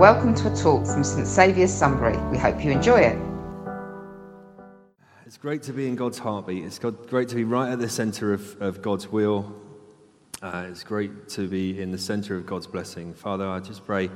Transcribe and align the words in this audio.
Welcome 0.00 0.34
to 0.36 0.50
a 0.50 0.56
talk 0.56 0.86
from 0.86 1.04
St 1.04 1.26
Saviour's 1.26 1.70
Sunbury. 1.70 2.16
We 2.30 2.38
hope 2.38 2.64
you 2.64 2.70
enjoy 2.70 3.00
it. 3.00 3.18
It's 5.26 5.36
great 5.36 5.62
to 5.64 5.74
be 5.74 5.88
in 5.88 5.94
God's 5.94 6.18
heartbeat. 6.18 6.64
It's 6.64 6.78
great 6.78 7.28
to 7.28 7.34
be 7.34 7.44
right 7.44 7.70
at 7.70 7.80
the 7.80 7.88
center 7.90 8.32
of, 8.32 8.62
of 8.62 8.80
God's 8.80 9.08
will. 9.08 9.54
Uh, 10.40 10.68
it's 10.70 10.84
great 10.84 11.28
to 11.28 11.46
be 11.46 11.78
in 11.78 11.90
the 11.90 11.98
center 11.98 12.34
of 12.34 12.46
God's 12.46 12.66
blessing. 12.66 13.12
Father, 13.12 13.46
I 13.46 13.60
just 13.60 13.84
pray 13.84 14.08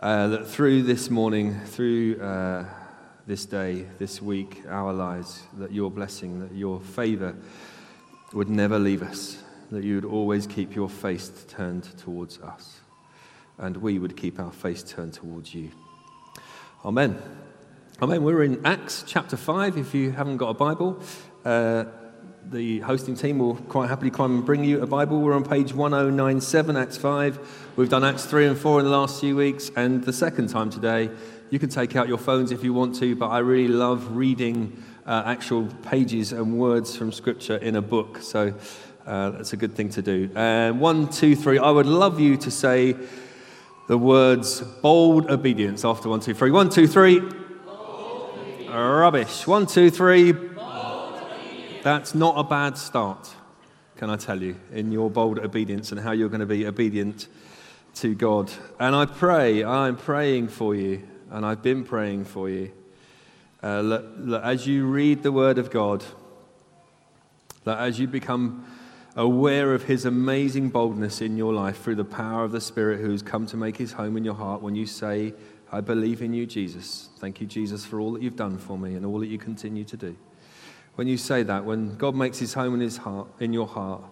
uh, 0.00 0.28
that 0.28 0.46
through 0.46 0.82
this 0.82 1.08
morning, 1.08 1.58
through 1.64 2.20
uh, 2.20 2.66
this 3.26 3.46
day, 3.46 3.86
this 3.98 4.20
week, 4.20 4.64
our 4.68 4.92
lives, 4.92 5.44
that 5.54 5.72
your 5.72 5.90
blessing, 5.90 6.40
that 6.40 6.52
your 6.52 6.78
favor 6.78 7.34
would 8.34 8.50
never 8.50 8.78
leave 8.78 9.02
us, 9.02 9.42
that 9.70 9.82
you 9.82 9.94
would 9.94 10.04
always 10.04 10.46
keep 10.46 10.76
your 10.76 10.90
face 10.90 11.32
turned 11.48 11.84
towards 11.96 12.38
us, 12.40 12.80
and 13.58 13.76
we 13.76 13.98
would 13.98 14.16
keep 14.16 14.38
our 14.38 14.52
face 14.52 14.82
turned 14.82 15.14
towards 15.14 15.54
you. 15.54 15.70
Amen. 16.84 17.20
Amen. 18.02 18.22
We're 18.22 18.42
in 18.42 18.64
Acts 18.66 19.04
chapter 19.06 19.36
5. 19.36 19.78
If 19.78 19.94
you 19.94 20.12
haven't 20.12 20.36
got 20.36 20.50
a 20.50 20.54
Bible, 20.54 21.00
uh, 21.44 21.84
the 22.50 22.80
hosting 22.80 23.16
team 23.16 23.38
will 23.38 23.56
quite 23.56 23.88
happily 23.88 24.10
come 24.10 24.36
and 24.36 24.44
bring 24.44 24.64
you 24.64 24.82
a 24.82 24.86
Bible. 24.86 25.20
We're 25.20 25.34
on 25.34 25.44
page 25.44 25.72
1097, 25.72 26.76
Acts 26.76 26.96
5. 26.96 27.72
We've 27.76 27.88
done 27.88 28.04
Acts 28.04 28.26
3 28.26 28.46
and 28.46 28.58
4 28.58 28.80
in 28.80 28.84
the 28.84 28.92
last 28.92 29.20
few 29.20 29.34
weeks, 29.34 29.70
and 29.74 30.04
the 30.04 30.12
second 30.12 30.48
time 30.48 30.70
today, 30.70 31.10
you 31.50 31.58
can 31.58 31.70
take 31.70 31.96
out 31.96 32.08
your 32.08 32.18
phones 32.18 32.52
if 32.52 32.62
you 32.62 32.74
want 32.74 32.94
to, 32.96 33.16
but 33.16 33.28
I 33.28 33.38
really 33.38 33.68
love 33.68 34.16
reading 34.16 34.82
uh, 35.06 35.22
actual 35.26 35.66
pages 35.82 36.32
and 36.32 36.58
words 36.58 36.94
from 36.94 37.12
Scripture 37.12 37.56
in 37.56 37.76
a 37.76 37.82
book, 37.82 38.18
so 38.18 38.54
uh, 39.06 39.30
that's 39.30 39.52
a 39.52 39.56
good 39.56 39.74
thing 39.74 39.88
to 39.90 40.02
do. 40.02 40.30
Uh, 40.34 40.72
one, 40.72 41.08
two, 41.08 41.34
three. 41.34 41.58
I 41.58 41.70
would 41.70 41.86
love 41.86 42.20
you 42.20 42.36
to 42.38 42.50
say 42.50 42.96
the 43.86 43.98
words 43.98 44.60
bold 44.60 45.30
obedience 45.30 45.84
after 45.84 46.08
one, 46.08 46.20
two, 46.20 46.34
three. 46.34 46.50
One, 46.50 46.70
two, 46.70 46.86
three. 46.86 47.20
Rubbish. 48.68 49.46
One, 49.46 49.66
two, 49.66 49.90
three. 49.90 50.34
That's 51.82 52.14
not 52.14 52.34
a 52.36 52.42
bad 52.42 52.76
start, 52.76 53.32
can 53.96 54.10
I 54.10 54.16
tell 54.16 54.42
you, 54.42 54.56
in 54.72 54.90
your 54.90 55.08
bold 55.08 55.38
obedience 55.38 55.92
and 55.92 56.00
how 56.00 56.10
you're 56.10 56.28
going 56.28 56.40
to 56.40 56.46
be 56.46 56.66
obedient 56.66 57.28
to 57.96 58.14
God. 58.14 58.50
And 58.80 58.94
I 58.94 59.06
pray, 59.06 59.62
I'm 59.62 59.96
praying 59.96 60.48
for 60.48 60.74
you, 60.74 61.06
and 61.30 61.46
I've 61.46 61.62
been 61.62 61.84
praying 61.84 62.24
for 62.24 62.50
you. 62.50 62.72
Uh, 63.62 63.82
that, 63.82 64.26
that 64.26 64.42
as 64.42 64.66
you 64.66 64.86
read 64.86 65.22
the 65.22 65.32
Word 65.32 65.58
of 65.58 65.70
God, 65.70 66.04
that 67.64 67.78
as 67.78 68.00
you 68.00 68.08
become 68.08 68.66
aware 69.16 69.74
of 69.74 69.84
His 69.84 70.04
amazing 70.04 70.68
boldness 70.68 71.22
in 71.22 71.36
your 71.36 71.54
life 71.54 71.82
through 71.82 71.94
the 71.94 72.04
power 72.04 72.44
of 72.44 72.52
the 72.52 72.60
Spirit 72.60 73.00
who 73.00 73.10
has 73.10 73.22
come 73.22 73.46
to 73.46 73.56
make 73.56 73.76
His 73.76 73.92
home 73.92 74.16
in 74.16 74.24
your 74.24 74.34
heart, 74.34 74.60
when 74.62 74.76
you 74.76 74.86
say, 74.86 75.32
I 75.72 75.80
believe 75.80 76.22
in 76.22 76.32
you, 76.32 76.46
Jesus. 76.46 77.08
Thank 77.18 77.40
you, 77.40 77.46
Jesus, 77.46 77.84
for 77.84 77.98
all 77.98 78.12
that 78.12 78.22
you've 78.22 78.36
done 78.36 78.58
for 78.58 78.78
me 78.78 78.94
and 78.94 79.04
all 79.04 79.18
that 79.18 79.26
you 79.26 79.38
continue 79.38 79.84
to 79.84 79.96
do. 79.96 80.16
When 80.94 81.08
you 81.08 81.16
say 81.16 81.42
that, 81.42 81.64
when 81.64 81.96
God 81.96 82.14
makes 82.14 82.38
his 82.38 82.54
home 82.54 82.74
in, 82.74 82.80
his 82.80 82.98
heart, 82.98 83.28
in 83.40 83.52
your 83.52 83.66
heart, 83.66 84.02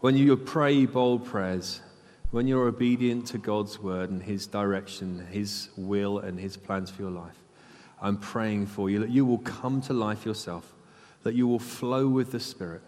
when 0.00 0.16
you 0.16 0.36
pray 0.36 0.86
bold 0.86 1.24
prayers, 1.24 1.80
when 2.30 2.46
you're 2.46 2.68
obedient 2.68 3.26
to 3.28 3.38
God's 3.38 3.80
word 3.80 4.10
and 4.10 4.22
his 4.22 4.46
direction, 4.46 5.26
his 5.30 5.70
will, 5.76 6.18
and 6.18 6.38
his 6.38 6.56
plans 6.56 6.90
for 6.90 7.02
your 7.02 7.10
life, 7.10 7.34
I'm 8.00 8.18
praying 8.18 8.66
for 8.66 8.90
you 8.90 8.98
that 9.00 9.10
you 9.10 9.24
will 9.24 9.38
come 9.38 9.80
to 9.82 9.92
life 9.92 10.26
yourself, 10.26 10.74
that 11.22 11.34
you 11.34 11.48
will 11.48 11.58
flow 11.58 12.06
with 12.06 12.32
the 12.32 12.40
Spirit. 12.40 12.82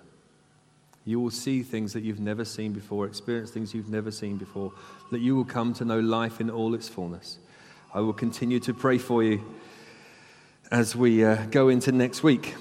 You 1.05 1.19
will 1.21 1.31
see 1.31 1.63
things 1.63 1.93
that 1.95 2.03
you've 2.03 2.21
never 2.21 2.45
seen 2.45 2.73
before, 2.73 3.07
experience 3.07 3.51
things 3.51 3.75
you've 3.75 3.89
never 3.89 4.11
seen 4.11 4.37
before, 4.37 4.73
that 5.11 5.21
you 5.21 5.35
will 5.35 5.45
come 5.45 5.73
to 5.75 5.85
know 5.85 6.01
life 6.01 6.41
in 6.41 6.51
all 6.51 6.75
its 6.75 6.89
fullness. 6.89 7.39
I 7.95 8.01
will 8.01 8.13
continue 8.13 8.61
to 8.61 8.75
pray 8.75 8.99
for 8.99 9.23
you 9.23 9.43
as 10.71 10.95
we 10.95 11.25
uh, 11.25 11.47
go 11.47 11.69
into 11.69 11.91
next 11.91 12.23
week. 12.23 12.55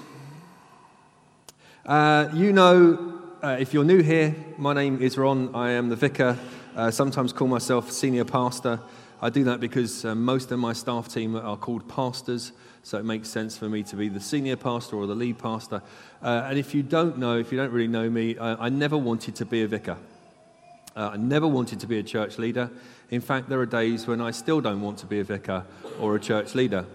Uh, 1.86 2.28
you 2.32 2.52
know, 2.52 3.20
uh, 3.42 3.56
if 3.60 3.72
you're 3.72 3.84
new 3.84 4.02
here, 4.02 4.34
my 4.58 4.72
name 4.72 5.00
is 5.00 5.16
Ron. 5.16 5.54
I 5.54 5.70
am 5.72 5.88
the 5.88 5.96
vicar, 5.96 6.38
uh, 6.74 6.90
sometimes 6.90 7.32
call 7.32 7.48
myself 7.48 7.90
senior 7.90 8.24
pastor. 8.24 8.80
I 9.22 9.30
do 9.30 9.44
that 9.44 9.60
because 9.60 10.04
uh, 10.04 10.14
most 10.14 10.50
of 10.50 10.58
my 10.58 10.72
staff 10.72 11.12
team 11.12 11.36
are 11.36 11.56
called 11.56 11.88
pastors, 11.88 12.52
so 12.82 12.98
it 12.98 13.04
makes 13.04 13.28
sense 13.28 13.56
for 13.56 13.68
me 13.68 13.82
to 13.84 13.96
be 13.96 14.08
the 14.08 14.20
senior 14.20 14.56
pastor 14.56 14.96
or 14.96 15.06
the 15.06 15.14
lead 15.14 15.38
pastor. 15.38 15.82
Uh, 16.22 16.46
and 16.46 16.58
if 16.58 16.74
you 16.74 16.82
don't 16.82 17.18
know, 17.18 17.38
if 17.38 17.52
you 17.52 17.58
don't 17.58 17.72
really 17.72 17.88
know 17.88 18.08
me, 18.08 18.38
I 18.38 18.68
never 18.68 18.96
wanted 18.96 19.36
to 19.36 19.44
be 19.44 19.62
a 19.62 19.68
vicar. 19.68 19.96
I 20.96 21.16
never 21.16 21.46
wanted 21.46 21.80
to 21.80 21.86
be 21.86 21.98
a 21.98 22.02
church 22.02 22.38
leader. 22.38 22.70
In 23.10 23.20
fact, 23.20 23.48
there 23.48 23.60
are 23.60 23.66
days 23.66 24.06
when 24.06 24.20
I 24.20 24.30
still 24.30 24.60
don't 24.60 24.80
want 24.80 24.98
to 24.98 25.06
be 25.06 25.20
a 25.20 25.24
vicar 25.24 25.64
or 25.98 26.16
a 26.16 26.20
church 26.20 26.54
leader. 26.54 26.86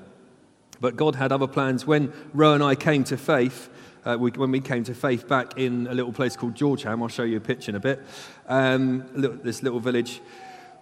But 0.79 0.95
God 0.95 1.15
had 1.15 1.31
other 1.31 1.47
plans. 1.47 1.85
When 1.85 2.11
Ro 2.33 2.53
and 2.53 2.63
I 2.63 2.75
came 2.75 3.03
to 3.05 3.17
faith, 3.17 3.69
uh, 4.05 4.17
we, 4.19 4.31
when 4.31 4.51
we 4.51 4.59
came 4.59 4.83
to 4.83 4.93
faith 4.93 5.27
back 5.27 5.57
in 5.57 5.87
a 5.87 5.93
little 5.93 6.13
place 6.13 6.35
called 6.35 6.55
Georgeham, 6.55 7.01
I'll 7.01 7.09
show 7.09 7.23
you 7.23 7.37
a 7.37 7.41
picture 7.41 7.71
in 7.71 7.75
a 7.75 7.79
bit, 7.79 8.01
um, 8.47 9.05
this 9.13 9.63
little 9.63 9.79
village, 9.79 10.21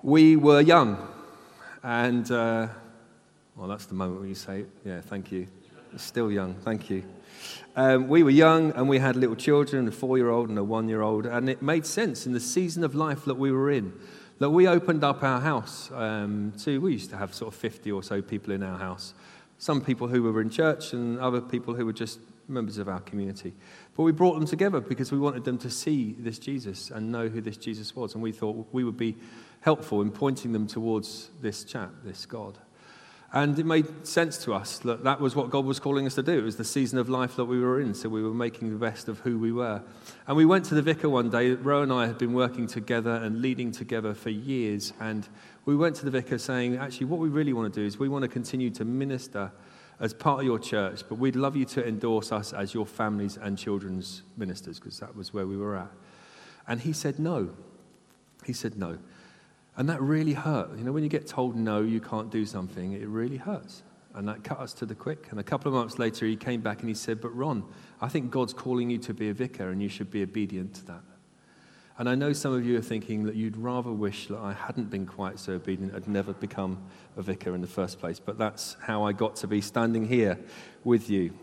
we 0.01 0.35
were 0.35 0.61
young. 0.61 0.97
And, 1.83 2.29
uh, 2.31 2.67
well, 3.55 3.67
that's 3.67 3.85
the 3.85 3.93
moment 3.93 4.19
when 4.19 4.29
you 4.29 4.35
say, 4.35 4.65
yeah, 4.85 5.01
thank 5.01 5.31
you. 5.31 5.47
Still 5.95 6.31
young, 6.31 6.55
thank 6.55 6.89
you. 6.89 7.03
Um, 7.75 8.07
we 8.07 8.23
were 8.23 8.31
young 8.31 8.71
and 8.71 8.89
we 8.89 8.99
had 8.99 9.15
little 9.15 9.35
children, 9.35 9.87
a 9.87 9.91
four 9.91 10.17
year 10.17 10.29
old 10.29 10.49
and 10.49 10.57
a 10.57 10.63
one 10.63 10.89
year 10.89 11.01
old, 11.01 11.25
and 11.25 11.49
it 11.49 11.61
made 11.61 11.85
sense 11.85 12.25
in 12.25 12.33
the 12.33 12.39
season 12.39 12.83
of 12.83 12.95
life 12.95 13.25
that 13.25 13.35
we 13.35 13.51
were 13.51 13.69
in 13.69 13.93
that 14.39 14.49
we 14.49 14.67
opened 14.67 15.03
up 15.03 15.23
our 15.23 15.39
house 15.39 15.91
um, 15.93 16.53
to, 16.59 16.81
we 16.81 16.91
used 16.93 17.09
to 17.09 17.17
have 17.17 17.33
sort 17.33 17.53
of 17.53 17.59
50 17.59 17.91
or 17.91 18.03
so 18.03 18.21
people 18.21 18.51
in 18.51 18.63
our 18.63 18.77
house. 18.77 19.13
Some 19.57 19.79
people 19.81 20.07
who 20.07 20.23
were 20.23 20.41
in 20.41 20.49
church 20.49 20.93
and 20.93 21.19
other 21.19 21.39
people 21.39 21.73
who 21.73 21.85
were 21.85 21.93
just 21.93 22.19
members 22.47 22.77
of 22.77 22.89
our 22.89 22.99
community. 22.99 23.53
But 23.95 24.03
we 24.03 24.11
brought 24.11 24.33
them 24.33 24.45
together 24.45 24.81
because 24.81 25.11
we 25.11 25.19
wanted 25.19 25.45
them 25.45 25.57
to 25.59 25.69
see 25.69 26.15
this 26.19 26.39
Jesus 26.39 26.91
and 26.91 27.11
know 27.11 27.29
who 27.29 27.39
this 27.39 27.55
Jesus 27.55 27.95
was. 27.95 28.15
And 28.15 28.23
we 28.23 28.31
thought 28.31 28.67
we 28.73 28.83
would 28.83 28.97
be 28.97 29.15
helpful 29.61 30.01
in 30.01 30.11
pointing 30.11 30.51
them 30.51 30.67
towards 30.67 31.29
this 31.41 31.63
chap, 31.63 31.91
this 32.03 32.25
God. 32.25 32.57
And 33.35 33.57
it 33.57 33.65
made 33.65 34.05
sense 34.05 34.37
to 34.43 34.53
us 34.53 34.77
that 34.79 35.03
that 35.03 35.19
was 35.19 35.35
what 35.35 35.49
God 35.49 35.65
was 35.65 35.79
calling 35.79 36.05
us 36.05 36.13
to 36.15 36.23
do. 36.23 36.37
It 36.37 36.43
was 36.43 36.55
the 36.55 36.63
season 36.63 36.99
of 36.99 37.09
life 37.09 37.35
that 37.35 37.45
we 37.45 37.59
were 37.59 37.81
in, 37.81 37.95
so 37.95 38.07
we 38.07 38.21
were 38.21 38.33
making 38.33 38.69
the 38.69 38.77
best 38.77 39.07
of 39.07 39.19
who 39.21 39.39
we 39.39 39.51
were. 39.51 39.81
And 40.27 40.37
we 40.37 40.45
went 40.45 40.65
to 40.65 40.75
the 40.75 40.83
vicar 40.83 41.09
one 41.09 41.31
day. 41.31 41.51
Ro 41.51 41.81
and 41.81 41.91
I 41.91 42.05
had 42.05 42.19
been 42.19 42.33
working 42.33 42.67
together 42.67 43.15
and 43.15 43.41
leading 43.41 43.71
together 43.71 44.13
for 44.13 44.29
years. 44.29 44.93
And 44.99 45.27
we 45.65 45.75
went 45.75 45.95
to 45.95 46.05
the 46.05 46.11
vicar 46.11 46.37
saying, 46.37 46.77
actually, 46.77 47.07
what 47.07 47.19
we 47.19 47.27
really 47.27 47.53
want 47.53 47.73
to 47.73 47.79
do 47.79 47.85
is 47.87 47.97
we 47.97 48.07
want 48.07 48.21
to 48.21 48.29
continue 48.29 48.69
to 48.69 48.85
minister 48.85 49.51
as 49.99 50.13
part 50.13 50.41
of 50.41 50.45
your 50.45 50.59
church, 50.59 51.01
but 51.09 51.15
we'd 51.15 51.35
love 51.35 51.55
you 51.55 51.65
to 51.65 51.87
endorse 51.87 52.31
us 52.31 52.53
as 52.53 52.73
your 52.73 52.85
families 52.85 53.37
and 53.37 53.57
children's 53.57 54.21
ministers, 54.37 54.79
because 54.79 54.99
that 54.99 55.15
was 55.15 55.33
where 55.33 55.47
we 55.47 55.57
were 55.57 55.75
at. 55.75 55.91
And 56.67 56.81
he 56.81 56.93
said 56.93 57.17
no. 57.17 57.49
He 58.45 58.53
said 58.53 58.77
no. 58.77 58.99
And 59.75 59.89
that 59.89 60.01
really 60.01 60.33
hurt. 60.33 60.77
You 60.77 60.83
know, 60.83 60.91
when 60.91 61.03
you 61.03 61.09
get 61.09 61.27
told 61.27 61.55
no, 61.55 61.81
you 61.81 61.99
can't 61.99 62.29
do 62.29 62.45
something, 62.45 62.93
it 62.93 63.07
really 63.07 63.37
hurts. 63.37 63.83
And 64.13 64.27
that 64.27 64.43
cut 64.43 64.59
us 64.59 64.73
to 64.73 64.85
the 64.85 64.93
quick. 64.93 65.27
And 65.31 65.39
a 65.39 65.43
couple 65.43 65.69
of 65.69 65.73
months 65.73 65.97
later, 65.97 66.27
he 66.27 66.35
came 66.35 66.61
back 66.61 66.81
and 66.81 66.89
he 66.89 66.93
said, 66.93 67.19
But 67.19 67.35
Ron, 67.35 67.63
I 67.99 68.07
think 68.07 68.29
God's 68.29 68.53
calling 68.53 68.91
you 68.91 68.99
to 68.99 69.13
be 69.13 69.29
a 69.29 69.33
vicar 69.33 69.69
and 69.69 69.81
you 69.81 69.89
should 69.89 70.11
be 70.11 70.21
obedient 70.21 70.75
to 70.75 70.85
that. 70.85 71.01
And 71.97 72.09
I 72.09 72.15
know 72.15 72.33
some 72.33 72.53
of 72.53 72.65
you 72.65 72.77
are 72.77 72.81
thinking 72.81 73.23
that 73.25 73.35
you'd 73.35 73.57
rather 73.57 73.91
wish 73.91 74.27
that 74.27 74.37
I 74.37 74.53
hadn't 74.53 74.89
been 74.89 75.05
quite 75.05 75.39
so 75.39 75.53
obedient, 75.53 75.95
I'd 75.95 76.07
never 76.07 76.33
become 76.33 76.83
a 77.17 77.21
vicar 77.21 77.53
in 77.53 77.61
the 77.61 77.67
first 77.67 77.99
place. 77.99 78.19
But 78.19 78.37
that's 78.37 78.77
how 78.81 79.03
I 79.03 79.13
got 79.13 79.35
to 79.37 79.47
be 79.47 79.61
standing 79.61 80.07
here 80.07 80.39
with 80.83 81.09
you. 81.09 81.33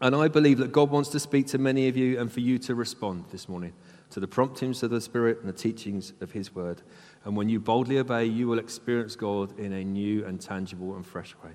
And 0.00 0.14
I 0.14 0.28
believe 0.28 0.58
that 0.58 0.72
God 0.72 0.90
wants 0.90 1.10
to 1.10 1.20
speak 1.20 1.46
to 1.48 1.58
many 1.58 1.88
of 1.88 1.96
you 1.96 2.20
and 2.20 2.30
for 2.30 2.40
you 2.40 2.58
to 2.60 2.74
respond 2.74 3.26
this 3.30 3.48
morning 3.48 3.72
to 4.10 4.20
the 4.20 4.28
promptings 4.28 4.82
of 4.84 4.90
the 4.90 5.00
Spirit 5.00 5.40
and 5.40 5.48
the 5.48 5.52
teachings 5.52 6.12
of 6.20 6.32
His 6.32 6.54
Word. 6.54 6.82
And 7.24 7.36
when 7.36 7.48
you 7.48 7.58
boldly 7.58 7.98
obey, 7.98 8.26
you 8.26 8.48
will 8.48 8.58
experience 8.58 9.16
God 9.16 9.58
in 9.58 9.72
a 9.72 9.82
new 9.82 10.24
and 10.24 10.40
tangible 10.40 10.94
and 10.94 11.06
fresh 11.06 11.34
way. 11.42 11.52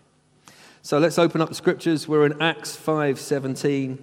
So 0.81 0.98
let's 0.98 1.19
open 1.19 1.42
up 1.42 1.50
the 1.50 1.56
scriptures. 1.56 2.07
We're 2.07 2.25
in 2.25 2.42
Acts 2.42 2.75
5:17. 2.75 4.00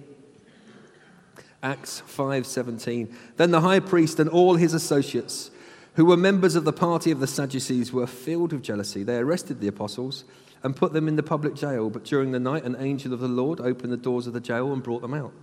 Acts 1.61 2.01
5:17. 2.05 3.09
Then 3.35 3.51
the 3.51 3.61
high 3.61 3.79
priest 3.79 4.19
and 4.19 4.29
all 4.29 4.55
his 4.55 4.73
associates, 4.73 5.51
who 5.95 6.05
were 6.05 6.15
members 6.15 6.55
of 6.55 6.63
the 6.63 6.71
party 6.71 7.11
of 7.11 7.19
the 7.19 7.27
Sadducees, 7.27 7.91
were 7.91 8.07
filled 8.07 8.53
with 8.53 8.61
jealousy. 8.61 9.03
They 9.03 9.17
arrested 9.17 9.59
the 9.59 9.67
apostles 9.67 10.23
and 10.63 10.75
put 10.75 10.93
them 10.93 11.07
in 11.07 11.15
the 11.15 11.23
public 11.23 11.55
jail. 11.55 11.89
But 11.89 12.03
during 12.03 12.31
the 12.31 12.39
night, 12.39 12.63
an 12.63 12.75
angel 12.79 13.13
of 13.13 13.19
the 13.19 13.27
Lord 13.27 13.59
opened 13.59 13.91
the 13.91 13.97
doors 13.97 14.27
of 14.27 14.33
the 14.33 14.39
jail 14.39 14.71
and 14.71 14.81
brought 14.81 15.01
them 15.01 15.13
out. 15.13 15.33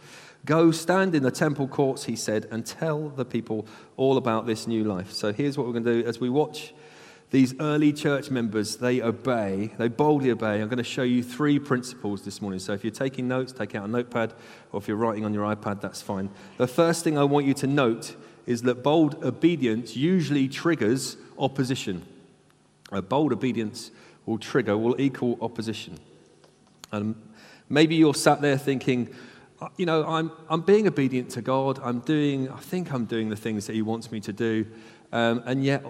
Go 0.45 0.71
stand 0.71 1.15
in 1.15 1.23
the 1.23 1.31
temple 1.31 1.69
courts, 1.69 2.05
he 2.05 2.17
said, 2.17 2.47
and 2.51 2.67
tell 2.67 3.09
the 3.09 3.25
people 3.25 3.67
all 3.97 4.17
about 4.17 4.47
this 4.47 4.67
new 4.67 4.85
life. 4.85 5.13
So 5.13 5.33
here's 5.33 5.57
what 5.57 5.67
we're 5.67 5.73
going 5.73 5.85
to 5.85 6.03
do 6.03 6.09
as 6.09 6.21
we 6.21 6.29
watch 6.29 6.75
these 7.35 7.53
early 7.59 7.93
church 7.93 8.31
members, 8.31 8.77
they 8.77 9.03
obey, 9.03 9.73
they 9.77 9.89
boldly 9.89 10.31
obey. 10.31 10.61
I'm 10.61 10.69
going 10.69 10.79
to 10.79 10.85
show 10.85 11.03
you 11.03 11.21
three 11.21 11.59
principles 11.59 12.23
this 12.23 12.41
morning. 12.41 12.61
So 12.61 12.75
if 12.75 12.85
you're 12.85 12.93
taking 12.93 13.27
notes, 13.27 13.51
take 13.51 13.75
out 13.75 13.85
a 13.85 13.89
notepad, 13.89 14.35
or 14.71 14.81
if 14.81 14.87
you're 14.87 14.97
writing 14.97 15.25
on 15.25 15.35
your 15.35 15.45
iPad, 15.53 15.81
that's 15.81 16.01
fine. 16.01 16.31
The 16.59 16.69
first 16.69 17.03
thing 17.03 17.19
I 17.19 17.25
want 17.25 17.45
you 17.45 17.55
to 17.55 17.67
note 17.67 18.15
is 18.47 18.63
that 18.63 18.85
bold 18.85 19.25
obedience 19.25 19.97
usually 19.97 20.47
triggers 20.47 21.17
opposition. 21.37 22.07
A 22.93 23.03
bold 23.03 23.33
obedience 23.33 23.91
will 24.27 24.39
trigger, 24.39 24.79
will 24.79 25.01
equal 25.01 25.37
opposition. 25.41 25.99
And 26.93 27.17
maybe 27.69 27.97
you're 27.97 28.15
sat 28.15 28.43
there 28.43 28.59
thinking, 28.59 29.13
you 29.77 29.87
know, 29.87 30.05
I'm, 30.05 30.33
I'm 30.49 30.63
being 30.63 30.87
obedient 30.87 31.31
to 31.31 31.43
God. 31.43 31.79
I'm 31.83 32.01
doing, 32.01 32.51
I 32.51 32.59
think 32.59 32.93
I'm 32.93 33.05
doing 33.05 33.29
the 33.29 33.37
things 33.37 33.67
that 33.67 33.75
He 33.75 33.83
wants 33.83 34.11
me 34.11 34.21
to 34.21 34.33
do. 34.33 34.67
Um, 35.13 35.43
and 35.47 35.65
yet, 35.65 35.85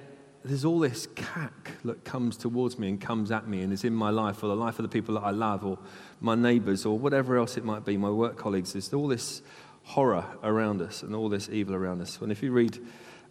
there's 0.45 0.65
all 0.65 0.79
this 0.79 1.09
cack 1.15 1.71
that 1.85 2.05
comes 2.05 2.37
towards 2.37 2.79
me 2.79 2.89
and 2.89 3.01
comes 3.01 3.31
at 3.31 3.49
me 3.49 3.63
and 3.63 3.73
is 3.73 3.85
in 3.85 3.95
my 3.95 4.11
life 4.11 4.43
or 4.43 4.49
the 4.49 4.57
life 4.57 4.79
of 4.79 4.83
the 4.83 4.89
people 4.91 5.15
that 5.15 5.23
I 5.23 5.31
love 5.31 5.65
or 5.65 5.79
my 6.21 6.35
neighbors 6.35 6.85
or 6.85 6.99
whatever 6.99 7.39
else 7.39 7.57
it 7.57 7.65
might 7.65 7.85
be, 7.87 7.97
my 7.97 8.11
work 8.11 8.37
colleagues. 8.37 8.75
There's 8.75 8.93
all 8.93 9.09
this 9.09 9.41
horror 9.85 10.25
around 10.43 10.83
us 10.83 11.03
and 11.03 11.15
all 11.15 11.31
this 11.31 11.49
evil 11.49 11.75
around 11.75 12.03
us. 12.03 12.19
And 12.21 12.31
if 12.31 12.43
you 12.43 12.53
read 12.53 12.79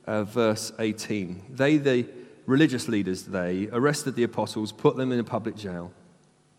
uh, 0.08 0.24
verse 0.24 0.72
18, 0.80 1.44
they, 1.52 1.78
the 1.78 2.08
religious 2.48 2.88
leaders, 2.88 3.24
they 3.24 3.70
arrested 3.72 4.16
the 4.16 4.24
apostles, 4.24 4.72
put 4.72 4.98
them 4.98 5.12
in 5.12 5.20
a 5.20 5.24
public 5.24 5.56
jail. 5.56 5.92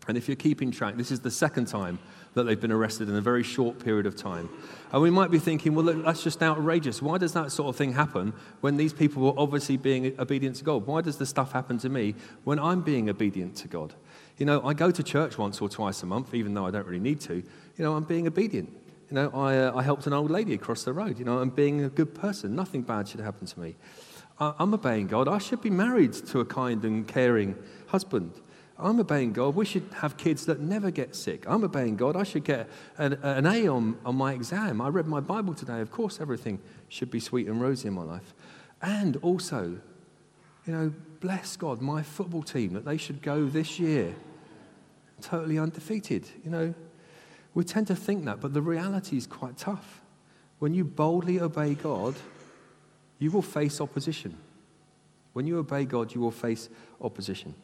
And 0.06 0.16
if 0.16 0.28
you're 0.28 0.37
keeping 0.37 0.70
track, 0.70 0.96
this 0.96 1.10
is 1.10 1.20
the 1.20 1.30
second 1.30 1.66
time 1.66 1.98
that 2.34 2.44
they've 2.44 2.60
been 2.60 2.72
arrested 2.72 3.08
in 3.08 3.16
a 3.16 3.20
very 3.20 3.42
short 3.42 3.78
period 3.78 4.06
of 4.06 4.16
time. 4.16 4.48
And 4.92 5.02
we 5.02 5.10
might 5.10 5.31
be 5.31 5.38
thinking, 5.38 5.75
well, 5.75 5.86
that's 5.86 6.22
just 6.22 6.42
outrageous. 6.42 7.00
Why 7.00 7.19
does 7.19 7.32
that 7.32 7.50
sort 7.50 7.69
of 7.69 7.76
thing 7.76 7.92
happen 7.92 8.32
when 8.60 8.76
these 8.76 8.92
people 8.92 9.22
were 9.22 9.34
obviously 9.36 9.76
being 9.76 10.14
obedient 10.19 10.56
to 10.56 10.64
God? 10.64 10.86
Why 10.86 11.00
does 11.00 11.19
this 11.19 11.31
stuff 11.31 11.52
happen 11.52 11.78
to 11.78 11.88
me 11.88 12.14
when 12.44 12.58
I'm 12.58 12.82
being 12.82 13.08
obedient 13.08 13.56
to 13.56 13.69
God? 13.69 13.94
You 14.36 14.46
know, 14.46 14.64
I 14.64 14.75
go 14.75 14.90
to 14.90 15.02
church 15.02 15.38
once 15.38 15.60
or 15.60 15.69
twice 15.69 16.02
a 16.02 16.06
month, 16.06 16.34
even 16.34 16.54
though 16.54 16.66
I 16.66 16.70
don't 16.70 16.86
really 16.86 17.00
need 17.00 17.20
to. 17.22 17.34
You 17.34 17.44
know, 17.78 17.94
I'm 17.94 18.04
being 18.04 18.26
obedient. 18.26 18.70
You 19.10 19.14
know, 19.14 19.30
I, 19.32 19.58
uh, 19.58 19.76
I 19.76 19.82
helped 19.82 20.06
an 20.06 20.12
old 20.12 20.30
lady 20.30 20.54
across 20.54 20.82
the 20.84 20.92
road. 20.92 21.19
You 21.19 21.25
know, 21.25 21.38
I'm 21.38 21.50
being 21.50 21.84
a 21.84 21.88
good 21.88 22.14
person. 22.14 22.56
Nothing 22.56 22.82
bad 22.82 23.06
should 23.06 23.20
happen 23.20 23.46
to 23.46 23.60
me. 23.60 23.76
I, 24.40 24.54
I'm 24.58 24.75
obeying 24.75 25.06
God. 25.06 25.28
I 25.28 25.38
should 25.38 25.60
be 25.60 25.70
married 25.70 26.12
to 26.12 26.40
a 26.40 26.44
kind 26.44 26.84
and 26.84 27.06
caring 27.06 27.54
husband. 27.87 28.32
I'm 28.79 28.99
obeying 28.99 29.32
God. 29.32 29.55
We 29.55 29.65
should 29.65 29.88
have 30.00 30.17
kids 30.17 30.47
that 30.47 30.61
never 30.61 30.91
get 30.91 31.15
sick. 31.15 31.44
I'm 31.47 31.62
obeying 31.62 31.97
God. 31.97 32.17
I 32.17 32.25
should 32.25 32.44
get 32.44 32.69
an, 32.99 33.15
an 33.23 33.47
A 33.47 33.69
on, 33.69 33.97
on 34.05 34.17
my 34.17 34.32
exam. 34.32 34.81
I 34.81 34.88
read 34.88 35.06
my 35.06 35.21
Bible 35.21 35.55
today. 35.55 35.81
Of 35.81 35.93
course, 35.93 36.21
everything 36.21 36.59
should 36.88 37.11
be 37.11 37.21
sweet 37.21 37.47
and 37.47 37.61
rosy 37.61 37.88
in 37.88 37.94
my 37.94 38.03
life. 38.03 38.35
And 38.82 39.17
also, 39.19 39.79
you 40.67 40.73
know, 40.73 40.93
bless 41.21 41.56
God, 41.56 41.81
my 41.81 42.03
football 42.03 42.43
team, 42.43 42.73
that 42.73 42.85
they 42.85 42.97
should 42.97 43.23
go 43.23 43.47
this 43.47 43.79
year 43.79 44.15
totally 45.21 45.59
undefeated. 45.59 46.29
You 46.44 46.50
know, 46.50 46.75
we 47.55 47.65
tend 47.65 47.87
to 47.87 47.97
think 47.97 48.25
that, 48.25 48.41
but 48.41 48.53
the 48.53 48.62
reality 48.62 49.17
is 49.17 49.26
quite 49.26 49.56
tough. 49.56 50.03
When 50.59 50.75
you 50.75 50.85
boldly 50.85 51.41
obey 51.41 51.75
God, 51.75 52.15
you 53.19 53.31
will 53.31 53.43
face 53.43 53.81
opposition. 53.81 54.37
When 55.32 55.47
you 55.47 55.59
obey 55.59 55.85
God, 55.85 56.15
you 56.15 56.21
will 56.21 56.31
face 56.31 56.69
opposition. 57.00 57.55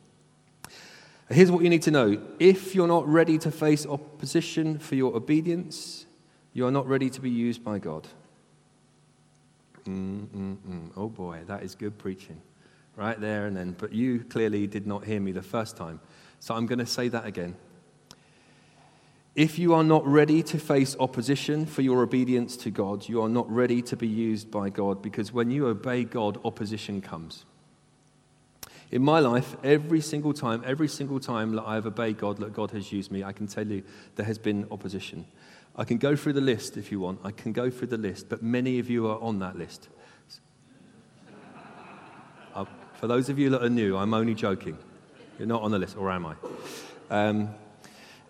Here's 1.33 1.51
what 1.51 1.63
you 1.63 1.71
need 1.71 1.83
to 1.83 1.93
know 1.93 2.21
if 2.41 2.75
you're 2.75 2.89
not 2.89 3.07
ready 3.07 3.39
to 3.39 3.51
face 3.53 3.87
opposition 3.87 4.79
for 4.79 4.97
your 4.97 5.15
obedience, 5.15 6.07
you 6.53 6.67
are 6.67 6.73
not 6.73 6.89
ready 6.89 7.09
to 7.11 7.21
be 7.21 7.31
used 7.31 7.63
by 7.63 7.79
God. 7.79 8.09
Mm-mm-mm. 9.85 10.91
Oh 10.97 11.09
boy, 11.09 11.41
that 11.47 11.63
is 11.63 11.75
good 11.75 11.97
preaching. 11.99 12.41
Right 12.97 13.19
there 13.21 13.47
and 13.47 13.57
then. 13.57 13.77
But 13.79 13.93
you 13.93 14.25
clearly 14.29 14.67
did 14.67 14.87
not 14.87 15.05
hear 15.05 15.21
me 15.21 15.31
the 15.33 15.43
first 15.43 15.77
time. 15.77 16.01
So 16.41 16.55
I'm 16.55 16.67
going 16.67 16.81
to 16.81 16.87
say 16.87 17.09
that 17.09 17.25
again. 17.25 17.57
If 19.37 19.59
you 19.59 19.75
are 19.75 19.85
not 19.85 20.05
ready 20.05 20.43
to 20.43 20.59
face 20.59 20.97
opposition 20.99 21.65
for 21.65 21.83
your 21.83 22.03
obedience 22.03 22.57
to 22.59 22.71
God, 22.71 23.09
you 23.09 23.23
are 23.23 23.29
not 23.29 23.49
ready 23.51 23.81
to 23.83 23.97
be 23.97 24.09
used 24.09 24.51
by 24.51 24.69
God 24.69 25.01
because 25.01 25.33
when 25.33 25.51
you 25.53 25.69
obey 25.69 26.03
God, 26.03 26.41
opposition 26.45 27.01
comes. 27.01 27.45
In 28.91 29.03
my 29.03 29.21
life, 29.21 29.57
every 29.63 30.01
single 30.01 30.33
time, 30.33 30.63
every 30.67 30.89
single 30.89 31.21
time 31.21 31.55
that 31.55 31.63
I 31.63 31.77
have 31.77 31.87
obeyed 31.87 32.19
God, 32.19 32.39
that 32.39 32.53
God 32.53 32.73
has 32.73 32.91
used 32.91 33.13
me, 33.13 33.23
I 33.23 33.33
can 33.33 33.47
tell 33.47 33.67
you 33.67 33.85
there 34.17 34.27
has 34.27 34.39
been 34.39 34.67
opposition. 34.71 35.27
I 35.77 35.85
can 35.85 35.99
go 35.99 36.17
through 36.17 36.33
the 36.33 36.41
list 36.41 36.77
if 36.77 36.91
you 36.91 36.99
want. 36.99 37.21
I 37.23 37.31
can 37.31 37.53
go 37.53 37.71
through 37.71 37.89
the 37.89 37.99
list, 37.99 38.29
but 38.29 38.43
many 38.43 38.81
of 38.81 38.91
you 38.91 39.07
are 39.07 39.21
on 39.21 39.39
that 39.39 39.57
list. 39.57 39.89
Uh, 42.53 42.65
for 42.95 43.07
those 43.07 43.29
of 43.29 43.39
you 43.39 43.51
that 43.51 43.63
are 43.63 43.71
new, 43.71 43.97
I'm 43.97 44.13
only 44.13 44.35
joking. 44.35 44.77
You're 45.39 45.47
not 45.47 45.63
on 45.63 45.71
the 45.71 45.79
list, 45.79 45.97
or 45.97 46.11
am 46.11 46.27
I? 46.27 46.35
Um, 47.11 47.55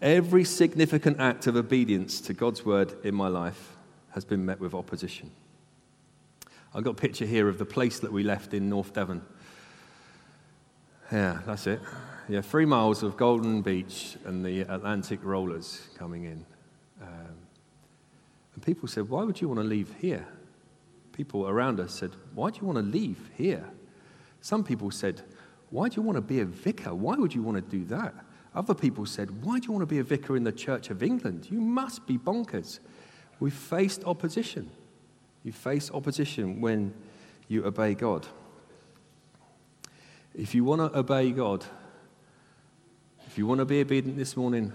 every 0.03 0.45
significant 0.45 1.19
act 1.21 1.47
of 1.47 1.57
obedience 1.57 2.21
to 2.23 2.35
God's 2.35 2.67
word 2.67 2.95
in 3.03 3.15
my 3.15 3.29
life 3.29 3.77
has 4.11 4.27
been 4.27 4.45
met 4.45 4.61
with 4.61 4.75
opposition. 4.75 5.31
I've 6.75 6.85
got 6.85 6.91
a 6.91 6.95
picture 6.95 7.27
here 7.27 7.49
of 7.49 7.59
the 7.59 7.65
place 7.65 7.99
that 8.01 8.13
we 8.13 8.23
left 8.23 8.53
in 8.53 8.69
North 8.69 8.93
Devon. 8.93 9.23
Yeah, 11.13 11.41
that's 11.45 11.67
it. 11.67 11.81
Yeah, 12.29 12.41
three 12.41 12.67
miles 12.67 13.03
of 13.03 13.17
Golden 13.17 13.63
Beach 13.63 14.17
and 14.25 14.45
the 14.45 14.61
Atlantic 14.61 15.19
rollers 15.25 15.89
coming 15.99 16.23
in. 16.25 16.47
Um, 17.03 17.35
and 18.55 18.63
people 18.65 18.87
said, 18.87 19.09
Why 19.09 19.25
would 19.25 19.41
you 19.41 19.49
want 19.49 19.59
to 19.59 19.67
leave 19.67 19.93
here? 20.01 20.25
People 21.13 21.49
around 21.49 21.81
us 21.81 21.93
said, 21.93 22.13
Why 22.35 22.51
do 22.51 22.61
you 22.61 22.67
want 22.67 22.79
to 22.79 22.85
leave 22.85 23.29
here? 23.37 23.65
Some 24.41 24.63
people 24.63 24.93
said, 24.93 25.23
Why 25.71 25.89
do 25.89 25.97
you 25.97 26.03
want 26.03 26.15
to 26.15 26.23
be 26.23 26.39
a 26.41 26.45
vicar? 26.45 26.95
Why 26.95 27.17
would 27.17 27.35
you 27.35 27.43
want 27.43 27.57
to 27.57 27.77
do 27.79 27.85
that? 27.87 28.15
Other 28.55 28.75
people 28.75 29.05
said, 29.05 29.43
Why 29.45 29.59
do 29.59 29.67
you 29.67 29.73
want 29.73 29.83
to 29.83 29.87
be 29.87 29.99
a 29.99 30.05
vicar 30.05 30.37
in 30.37 30.45
the 30.45 30.53
Church 30.53 30.91
of 30.91 31.03
England? 31.03 31.49
You 31.51 31.61
must 31.61 32.07
be 32.07 32.19
bonkers. 32.19 32.79
We 33.41 33.51
faced 33.51 34.05
opposition. 34.05 34.71
You 35.43 35.51
face 35.51 35.91
opposition 35.91 36.61
when 36.61 36.95
you 37.49 37.65
obey 37.65 37.95
God. 37.95 38.29
If 40.35 40.55
you 40.55 40.63
want 40.63 40.81
to 40.81 40.97
obey 40.97 41.33
God, 41.33 41.65
if 43.27 43.37
you 43.37 43.47
want 43.47 43.59
to 43.59 43.65
be 43.65 43.81
obedient 43.81 44.17
this 44.17 44.37
morning, 44.37 44.73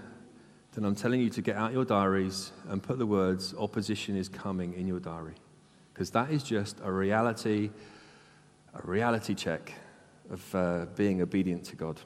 then 0.74 0.84
I'm 0.84 0.94
telling 0.94 1.20
you 1.20 1.30
to 1.30 1.40
get 1.40 1.56
out 1.56 1.72
your 1.72 1.86
diaries 1.86 2.52
and 2.68 2.82
put 2.82 2.98
the 2.98 3.06
words 3.06 3.54
opposition 3.58 4.16
is 4.16 4.28
coming 4.28 4.74
in 4.74 4.86
your 4.86 5.00
diary. 5.00 5.36
Because 5.92 6.10
that 6.10 6.30
is 6.30 6.42
just 6.42 6.78
a 6.82 6.92
reality, 6.92 7.70
a 8.74 8.86
reality 8.86 9.34
check 9.34 9.72
of 10.30 10.54
uh, 10.54 10.86
being 10.94 11.22
obedient 11.22 11.64
to 11.64 11.76
God. 11.76 12.00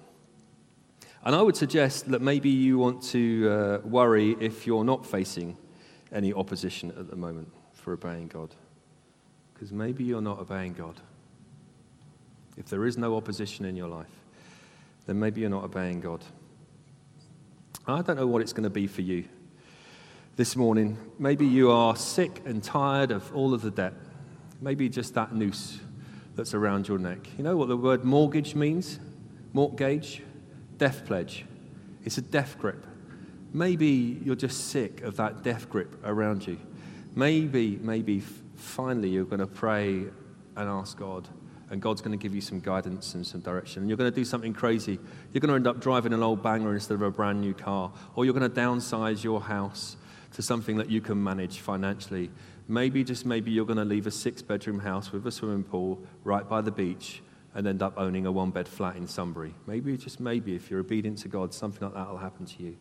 And 1.25 1.35
I 1.35 1.43
would 1.43 1.57
suggest 1.57 2.09
that 2.13 2.23
maybe 2.23 2.51
you 2.51 2.79
want 2.79 3.03
to 3.11 3.51
uh, 3.51 3.87
worry 3.87 4.37
if 4.39 4.65
you're 4.65 4.85
not 4.85 5.05
facing 5.05 5.57
any 6.13 6.33
opposition 6.33 6.91
at 6.97 7.11
the 7.11 7.17
moment 7.17 7.49
for 7.73 7.95
obeying 7.95 8.29
God. 8.29 8.55
Because 9.53 9.73
maybe 9.73 10.05
you're 10.05 10.23
not 10.23 10.39
obeying 10.39 10.73
God 10.73 11.01
if 12.61 12.67
there 12.67 12.85
is 12.85 12.99
no 12.99 13.17
opposition 13.17 13.65
in 13.65 13.75
your 13.75 13.89
life, 13.89 14.07
then 15.07 15.19
maybe 15.19 15.41
you're 15.41 15.51
not 15.51 15.65
obeying 15.65 15.99
God. 15.99 16.23
I 17.87 18.03
don't 18.03 18.17
know 18.17 18.27
what 18.27 18.43
it's 18.43 18.53
going 18.53 18.65
to 18.65 18.71
be 18.71 18.87
for 18.87 19.01
you 19.01 19.25
this 20.37 20.55
morning. 20.55 20.99
Maybe 21.19 21.47
you 21.47 21.71
are 21.71 21.97
sick 21.97 22.43
and 22.45 22.63
tired 22.63 23.13
of 23.13 23.35
all 23.35 23.55
of 23.55 23.63
the 23.63 23.71
debt. 23.71 23.95
Maybe 24.61 24.91
just 24.91 25.15
that 25.15 25.35
noose 25.35 25.81
that's 26.37 26.53
around 26.53 26.87
your 26.87 26.99
neck. 26.99 27.31
You 27.39 27.45
know 27.45 27.57
what 27.57 27.69
the 27.69 27.79
word 27.79 28.05
mortgage 28.05 28.55
means? 28.55 29.01
Mortgage? 29.55 30.23
Death 30.77 31.07
pledge. 31.07 31.47
It's 32.05 32.19
a 32.19 32.23
death 32.23 32.59
grip. 32.59 32.87
Maybe 33.55 34.21
you're 34.23 34.37
just 34.37 34.69
sick 34.69 35.01
of 35.01 35.17
that 35.17 35.43
death 35.43 35.71
grip 35.71 35.97
around 36.05 36.47
you. 36.47 36.59
Maybe, 37.17 37.79
maybe 37.81 38.21
finally 38.55 39.09
you're 39.09 39.25
going 39.25 39.41
to 39.41 39.47
pray 39.47 40.05
and 40.57 40.69
ask 40.69 40.99
God 40.99 41.27
and 41.71 41.81
God's 41.81 42.03
going 42.03 42.17
to 42.17 42.23
give 42.23 42.35
you 42.35 42.41
some 42.41 42.61
guidance 42.61 43.15
and 43.15 43.25
some 43.27 43.41
direction. 43.41 43.83
And 43.83 43.89
you're 43.89 43.97
going 43.97 44.11
to 44.11 44.15
do 44.15 44.25
something 44.25 44.53
crazy. 44.53 44.99
You're 45.33 45.41
going 45.41 45.51
to 45.51 45.55
end 45.55 45.69
up 45.69 45.81
driving 45.81 46.13
an 46.13 46.23
old 46.23 46.43
banger 46.43 46.75
instead 46.75 46.95
of 46.95 47.03
a 47.03 47.11
brand 47.11 47.41
new 47.41 47.55
car, 47.55 47.93
or 48.17 48.25
you're 48.25 48.35
going 48.35 48.51
to 48.51 48.61
downsize 48.61 49.23
your 49.23 49.41
house 49.41 49.97
to 50.33 50.43
something 50.43 50.77
that 50.77 50.91
you 50.91 51.01
can 51.01 51.23
manage 51.23 51.61
financially. 51.61 52.31
Maybe, 52.69 53.03
just 53.05 53.25
maybe, 53.25 53.51
you're 53.51 53.65
going 53.65 53.79
to 53.79 53.85
leave 53.85 54.07
a 54.07 54.11
six 54.11 54.43
bedroom 54.43 54.81
house 54.81 55.13
with 55.13 55.27
a 55.27 55.33
swimming 55.33 55.65
pool 55.65 56.01
right 56.25 56.49
by 56.49 56.61
the 56.61 56.71
beach 56.71 57.23
and 57.55 57.67
end 57.67 57.83
up 57.83 57.95
owning 57.97 58.27
a 58.27 58.33
one 58.33 58.51
bed 58.51 58.69
flat 58.69 58.97
in 58.97 59.07
Sunbury. 59.07 59.55
Maybe, 59.67 59.97
just 59.97 60.21
maybe, 60.21 60.55
if 60.55 60.71
you're 60.71 60.81
obedient 60.81 61.19
to 61.19 61.29
God, 61.29 61.55
something 61.55 61.83
like 61.83 61.95
that 61.95 62.09
will 62.09 62.19
happen 62.19 62.47
to 62.47 62.63
you. 62.63 62.77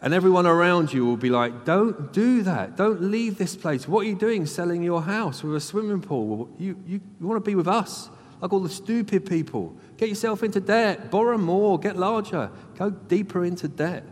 And 0.00 0.14
everyone 0.14 0.46
around 0.46 0.92
you 0.92 1.04
will 1.04 1.16
be 1.16 1.30
like, 1.30 1.64
Don't 1.64 2.12
do 2.12 2.42
that. 2.42 2.76
Don't 2.76 3.02
leave 3.02 3.36
this 3.36 3.56
place. 3.56 3.88
What 3.88 4.06
are 4.06 4.08
you 4.08 4.16
doing 4.16 4.46
selling 4.46 4.82
your 4.82 5.02
house 5.02 5.42
with 5.42 5.56
a 5.56 5.60
swimming 5.60 6.00
pool? 6.00 6.48
You, 6.58 6.76
you, 6.86 7.00
you 7.20 7.26
want 7.26 7.42
to 7.42 7.48
be 7.48 7.56
with 7.56 7.66
us, 7.66 8.08
like 8.40 8.52
all 8.52 8.60
the 8.60 8.68
stupid 8.68 9.26
people. 9.26 9.76
Get 9.96 10.08
yourself 10.08 10.44
into 10.44 10.60
debt, 10.60 11.10
borrow 11.10 11.36
more, 11.36 11.78
get 11.78 11.96
larger, 11.96 12.50
go 12.76 12.90
deeper 12.90 13.44
into 13.44 13.66
debt. 13.66 14.04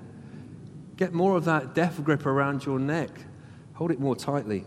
Get 0.96 1.12
more 1.12 1.36
of 1.36 1.44
that 1.44 1.74
death 1.74 2.02
grip 2.02 2.26
around 2.26 2.64
your 2.64 2.78
neck, 2.78 3.10
hold 3.74 3.90
it 3.90 4.00
more 4.00 4.16
tightly. 4.16 4.64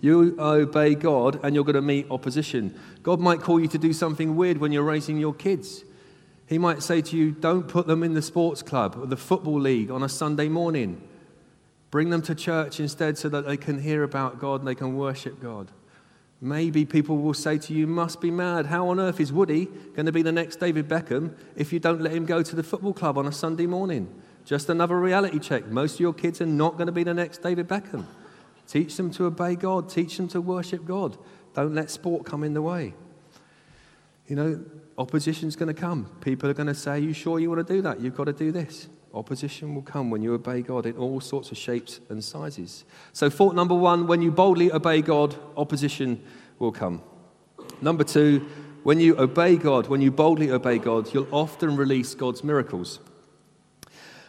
You 0.00 0.36
obey 0.38 0.94
God 0.94 1.40
and 1.42 1.54
you're 1.54 1.64
going 1.64 1.74
to 1.74 1.82
meet 1.82 2.06
opposition. 2.10 2.78
God 3.02 3.18
might 3.18 3.40
call 3.40 3.58
you 3.58 3.66
to 3.68 3.78
do 3.78 3.92
something 3.92 4.36
weird 4.36 4.58
when 4.58 4.70
you're 4.70 4.84
raising 4.84 5.18
your 5.18 5.34
kids. 5.34 5.84
He 6.46 6.58
might 6.58 6.82
say 6.82 7.02
to 7.02 7.16
you, 7.16 7.32
Don't 7.32 7.66
put 7.66 7.86
them 7.86 8.02
in 8.02 8.14
the 8.14 8.22
sports 8.22 8.62
club 8.62 8.96
or 9.00 9.06
the 9.06 9.16
football 9.16 9.60
league 9.60 9.90
on 9.90 10.02
a 10.02 10.08
Sunday 10.08 10.48
morning. 10.48 11.02
Bring 11.90 12.10
them 12.10 12.22
to 12.22 12.34
church 12.34 12.80
instead 12.80 13.18
so 13.18 13.28
that 13.28 13.46
they 13.46 13.56
can 13.56 13.80
hear 13.80 14.02
about 14.02 14.40
God 14.40 14.60
and 14.60 14.68
they 14.68 14.74
can 14.74 14.96
worship 14.96 15.40
God. 15.40 15.70
Maybe 16.40 16.84
people 16.84 17.16
will 17.16 17.34
say 17.34 17.56
to 17.58 17.72
you, 17.72 17.80
you 17.80 17.86
must 17.86 18.20
be 18.20 18.30
mad. 18.30 18.66
How 18.66 18.88
on 18.88 19.00
earth 19.00 19.20
is 19.20 19.32
Woody 19.32 19.66
going 19.94 20.06
to 20.06 20.12
be 20.12 20.22
the 20.22 20.32
next 20.32 20.56
David 20.56 20.86
Beckham 20.86 21.34
if 21.56 21.72
you 21.72 21.78
don't 21.78 22.02
let 22.02 22.12
him 22.12 22.26
go 22.26 22.42
to 22.42 22.54
the 22.54 22.62
football 22.62 22.92
club 22.92 23.16
on 23.16 23.26
a 23.26 23.32
Sunday 23.32 23.66
morning? 23.66 24.12
Just 24.44 24.68
another 24.68 24.98
reality 25.00 25.38
check. 25.38 25.66
Most 25.66 25.94
of 25.94 26.00
your 26.00 26.12
kids 26.12 26.40
are 26.40 26.46
not 26.46 26.76
going 26.76 26.86
to 26.86 26.92
be 26.92 27.04
the 27.04 27.14
next 27.14 27.42
David 27.42 27.66
Beckham. 27.66 28.04
Teach 28.68 28.96
them 28.96 29.10
to 29.12 29.26
obey 29.26 29.54
God, 29.54 29.88
teach 29.88 30.16
them 30.16 30.28
to 30.28 30.40
worship 30.40 30.84
God. 30.84 31.16
Don't 31.54 31.74
let 31.74 31.90
sport 31.90 32.26
come 32.26 32.44
in 32.44 32.52
the 32.52 32.62
way. 32.62 32.94
You 34.28 34.36
know, 34.36 34.64
opposition's 34.98 35.56
going 35.56 35.72
to 35.72 35.80
come. 35.80 36.10
People 36.20 36.50
are 36.50 36.54
going 36.54 36.66
to 36.66 36.74
say, 36.74 36.92
Are 36.92 36.98
you 36.98 37.12
sure 37.12 37.38
you 37.38 37.50
want 37.50 37.66
to 37.66 37.74
do 37.74 37.82
that? 37.82 38.00
You've 38.00 38.16
got 38.16 38.24
to 38.24 38.32
do 38.32 38.52
this. 38.52 38.88
Opposition 39.14 39.74
will 39.74 39.82
come 39.82 40.10
when 40.10 40.20
you 40.20 40.34
obey 40.34 40.60
God 40.60 40.84
in 40.84 40.96
all 40.96 41.20
sorts 41.20 41.50
of 41.50 41.56
shapes 41.56 42.00
and 42.10 42.22
sizes. 42.22 42.84
So, 43.12 43.30
thought 43.30 43.54
number 43.54 43.74
one 43.74 44.06
when 44.06 44.20
you 44.20 44.30
boldly 44.30 44.70
obey 44.70 45.00
God, 45.00 45.36
opposition 45.56 46.22
will 46.58 46.72
come. 46.72 47.02
Number 47.80 48.04
two, 48.04 48.46
when 48.82 49.00
you 49.00 49.18
obey 49.18 49.56
God, 49.56 49.86
when 49.86 50.00
you 50.00 50.10
boldly 50.10 50.50
obey 50.50 50.78
God, 50.78 51.12
you'll 51.14 51.28
often 51.30 51.76
release 51.76 52.14
God's 52.14 52.44
miracles. 52.44 53.00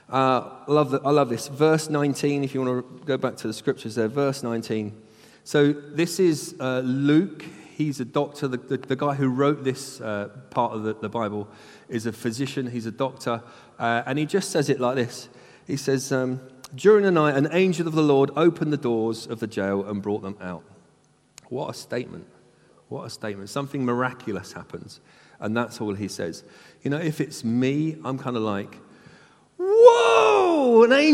Uh, 0.09 0.61
I, 0.67 0.71
love 0.71 0.91
the, 0.91 1.01
I 1.01 1.11
love 1.11 1.27
this. 1.27 1.49
Verse 1.49 1.89
19, 1.89 2.45
if 2.45 2.53
you 2.53 2.61
want 2.61 2.99
to 2.99 3.05
go 3.05 3.17
back 3.17 3.35
to 3.37 3.47
the 3.47 3.53
scriptures 3.53 3.95
there, 3.95 4.07
verse 4.07 4.41
19. 4.41 4.99
So, 5.43 5.73
this 5.73 6.19
is 6.19 6.55
uh, 6.59 6.79
Luke. 6.79 7.43
He's 7.77 7.99
a 7.99 8.05
doctor. 8.05 8.47
The, 8.47 8.57
the, 8.57 8.77
the, 8.77 8.95
guy 8.95 9.13
who 9.13 9.27
wrote 9.27 9.63
this 9.63 10.01
uh, 10.01 10.29
part 10.49 10.73
of 10.73 10.81
the, 10.81 10.95
the 10.95 11.09
Bible 11.09 11.47
is 11.87 12.07
a 12.07 12.11
physician, 12.11 12.65
he's 12.65 12.87
a 12.87 12.91
doctor. 12.91 13.43
Uh, 13.77 14.01
and 14.07 14.17
he 14.17 14.25
just 14.25 14.49
says 14.49 14.71
it 14.71 14.79
like 14.79 14.95
this 14.95 15.29
He 15.67 15.77
says, 15.77 16.11
um, 16.11 16.41
During 16.73 17.03
the 17.03 17.11
night, 17.11 17.35
an 17.35 17.49
angel 17.51 17.87
of 17.87 17.93
the 17.93 18.01
Lord 18.01 18.31
opened 18.35 18.73
the 18.73 18.77
doors 18.77 19.27
of 19.27 19.39
the 19.39 19.45
jail 19.45 19.87
and 19.87 20.01
brought 20.01 20.23
them 20.23 20.37
out. 20.41 20.63
What 21.49 21.69
a 21.69 21.73
statement. 21.75 22.25
What 22.89 23.03
a 23.05 23.11
statement. 23.11 23.47
Something 23.47 23.85
miraculous 23.85 24.53
happens. 24.53 24.99
And 25.39 25.55
that's 25.55 25.79
all 25.79 25.93
he 25.93 26.07
says. 26.07 26.43
You 26.81 26.89
know, 26.89 26.97
if 26.97 27.21
it's 27.21 27.43
me, 27.43 27.97
I'm 28.03 28.17
kind 28.17 28.35
of 28.35 28.41
like, 28.41 28.75
Whoa! 29.59 30.36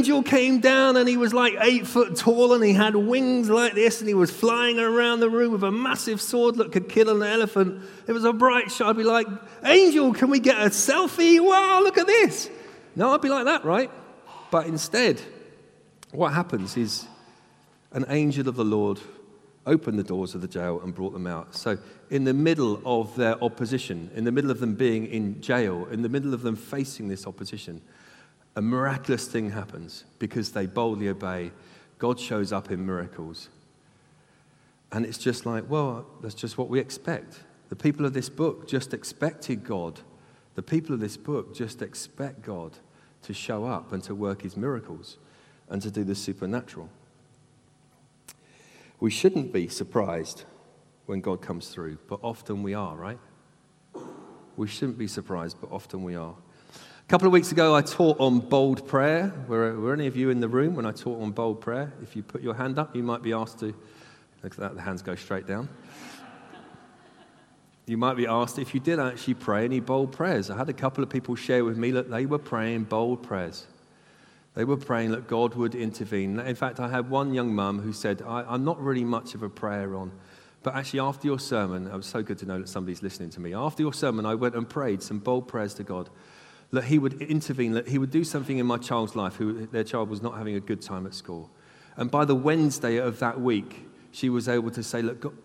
An 0.03 0.07
angel 0.07 0.23
came 0.23 0.59
down 0.59 0.97
and 0.97 1.07
he 1.07 1.15
was 1.15 1.33
like 1.33 1.55
eight 1.61 1.87
foot 1.87 2.17
tall 2.17 2.51
and 2.51 2.61
he 2.61 2.73
had 2.73 2.93
wings 2.93 3.49
like 3.49 3.73
this 3.73 4.01
and 4.01 4.07
he 4.09 4.13
was 4.13 4.29
flying 4.29 4.77
around 4.77 5.21
the 5.21 5.29
room 5.29 5.53
with 5.53 5.63
a 5.63 5.71
massive 5.71 6.19
sword 6.19 6.55
that 6.55 6.73
could 6.73 6.89
kill 6.89 7.09
an 7.09 7.23
elephant. 7.23 7.81
It 8.05 8.11
was 8.11 8.25
a 8.25 8.33
bright 8.33 8.69
shot. 8.69 8.89
I'd 8.89 8.97
be 8.97 9.05
like, 9.05 9.27
Angel, 9.63 10.13
can 10.13 10.29
we 10.29 10.41
get 10.41 10.57
a 10.57 10.71
selfie? 10.71 11.39
Wow, 11.39 11.79
look 11.81 11.97
at 11.97 12.05
this. 12.05 12.49
No, 12.97 13.13
I'd 13.13 13.21
be 13.21 13.29
like 13.29 13.45
that, 13.45 13.63
right? 13.63 13.89
But 14.51 14.67
instead, 14.67 15.21
what 16.11 16.33
happens 16.33 16.75
is 16.75 17.07
an 17.93 18.03
angel 18.09 18.49
of 18.49 18.57
the 18.57 18.65
Lord 18.65 18.99
opened 19.65 19.97
the 19.97 20.03
doors 20.03 20.35
of 20.35 20.41
the 20.41 20.49
jail 20.49 20.81
and 20.81 20.93
brought 20.93 21.13
them 21.13 21.27
out. 21.27 21.55
So, 21.55 21.77
in 22.09 22.25
the 22.25 22.33
middle 22.33 22.81
of 22.83 23.15
their 23.15 23.41
opposition, 23.41 24.11
in 24.15 24.25
the 24.25 24.33
middle 24.33 24.51
of 24.51 24.59
them 24.59 24.75
being 24.75 25.05
in 25.05 25.39
jail, 25.39 25.87
in 25.89 26.01
the 26.01 26.09
middle 26.09 26.33
of 26.33 26.41
them 26.41 26.57
facing 26.57 27.07
this 27.07 27.25
opposition, 27.25 27.81
a 28.55 28.61
miraculous 28.61 29.27
thing 29.27 29.51
happens 29.51 30.03
because 30.19 30.51
they 30.51 30.65
boldly 30.65 31.09
obey. 31.09 31.51
God 31.97 32.19
shows 32.19 32.51
up 32.51 32.69
in 32.69 32.85
miracles. 32.85 33.49
And 34.91 35.05
it's 35.05 35.17
just 35.17 35.45
like, 35.45 35.69
well, 35.69 36.05
that's 36.21 36.35
just 36.35 36.57
what 36.57 36.69
we 36.69 36.79
expect. 36.79 37.39
The 37.69 37.75
people 37.75 38.05
of 38.05 38.13
this 38.13 38.29
book 38.29 38.67
just 38.67 38.93
expected 38.93 39.63
God. 39.63 40.01
The 40.55 40.61
people 40.61 40.93
of 40.93 40.99
this 40.99 41.17
book 41.17 41.55
just 41.55 41.81
expect 41.81 42.43
God 42.43 42.77
to 43.23 43.33
show 43.33 43.65
up 43.65 43.91
and 43.91 44.03
to 44.03 44.13
work 44.13 44.43
his 44.43 44.55
miracles 44.55 45.17
and 45.69 45.81
to 45.81 45.89
do 45.89 46.03
the 46.03 46.13
supernatural. 46.13 46.89
We 48.99 49.09
shouldn't 49.09 49.51
be 49.51 49.67
surprised 49.67 50.43
when 51.07 51.21
God 51.21 51.41
comes 51.41 51.69
through, 51.69 51.97
but 52.07 52.19
often 52.21 52.61
we 52.61 52.73
are, 52.73 52.95
right? 52.95 53.19
We 54.55 54.67
shouldn't 54.67 54.97
be 54.97 55.07
surprised, 55.07 55.57
but 55.59 55.71
often 55.71 56.03
we 56.03 56.15
are. 56.15 56.35
A 57.03 57.09
couple 57.13 57.27
of 57.27 57.33
weeks 57.33 57.51
ago, 57.51 57.75
I 57.75 57.81
taught 57.81 58.19
on 58.19 58.39
bold 58.39 58.87
prayer. 58.87 59.33
Were, 59.47 59.77
were 59.77 59.93
any 59.93 60.07
of 60.07 60.15
you 60.15 60.29
in 60.29 60.39
the 60.39 60.47
room 60.47 60.73
when 60.73 60.85
I 60.85 60.93
taught 60.93 61.21
on 61.21 61.31
bold 61.31 61.59
prayer? 61.59 61.91
If 62.01 62.15
you 62.15 62.23
put 62.23 62.41
your 62.41 62.53
hand 62.53 62.79
up, 62.79 62.95
you 62.95 63.03
might 63.03 63.21
be 63.21 63.33
asked 63.33 63.59
to. 63.59 63.75
Look 64.41 64.53
at 64.53 64.57
that, 64.57 64.75
the 64.75 64.81
hands 64.81 65.01
go 65.01 65.13
straight 65.13 65.45
down. 65.45 65.67
You 67.85 67.97
might 67.97 68.15
be 68.15 68.25
asked 68.25 68.57
if 68.57 68.73
you 68.73 68.79
did 68.79 68.99
actually 68.99 69.33
pray 69.33 69.65
any 69.65 69.81
bold 69.81 70.13
prayers. 70.13 70.49
I 70.49 70.55
had 70.57 70.69
a 70.69 70.73
couple 70.73 71.03
of 71.03 71.09
people 71.09 71.35
share 71.35 71.65
with 71.65 71.77
me 71.77 71.91
that 71.91 72.09
they 72.09 72.25
were 72.25 72.39
praying 72.39 72.85
bold 72.85 73.21
prayers. 73.21 73.67
They 74.55 74.63
were 74.63 74.77
praying 74.77 75.11
that 75.11 75.27
God 75.27 75.55
would 75.55 75.75
intervene. 75.75 76.39
In 76.39 76.55
fact, 76.55 76.79
I 76.79 76.89
had 76.89 77.09
one 77.09 77.33
young 77.33 77.53
mum 77.53 77.81
who 77.81 77.91
said, 77.91 78.21
I'm 78.25 78.63
not 78.63 78.81
really 78.81 79.03
much 79.03 79.35
of 79.35 79.43
a 79.43 79.49
prayer 79.49 79.93
on, 79.95 80.13
but 80.63 80.73
actually, 80.73 81.01
after 81.01 81.27
your 81.27 81.39
sermon, 81.39 81.85
it 81.85 81.93
was 81.93 82.05
so 82.05 82.23
good 82.23 82.37
to 82.39 82.45
know 82.45 82.59
that 82.59 82.69
somebody's 82.69 83.03
listening 83.03 83.29
to 83.31 83.41
me. 83.41 83.53
After 83.53 83.83
your 83.83 83.93
sermon, 83.93 84.25
I 84.25 84.35
went 84.35 84.55
and 84.55 84.67
prayed 84.67 85.03
some 85.03 85.19
bold 85.19 85.49
prayers 85.49 85.73
to 85.73 85.83
God 85.83 86.09
that 86.73 86.85
he 86.85 86.97
would 86.97 87.21
intervene, 87.21 87.73
that 87.73 87.87
he 87.87 87.99
would 87.99 88.09
do 88.09 88.23
something 88.23 88.57
in 88.57 88.65
my 88.65 88.77
child's 88.77 89.15
life 89.15 89.35
who 89.35 89.67
their 89.67 89.83
child 89.83 90.09
was 90.09 90.23
not 90.23 90.37
having 90.37 90.55
a 90.55 90.59
good 90.59 90.81
time 90.81 91.05
at 91.05 91.13
school. 91.13 91.51
And 91.95 92.09
by 92.09 92.25
the 92.25 92.33
Wednesday 92.33 92.97
of 92.97 93.19
that 93.19 93.39
week, 93.39 93.85
she 94.11 94.27
was 94.27 94.49
able 94.49 94.71
to 94.71 94.81
say, 94.81 95.03
Look, 95.03 95.21
God, 95.21 95.37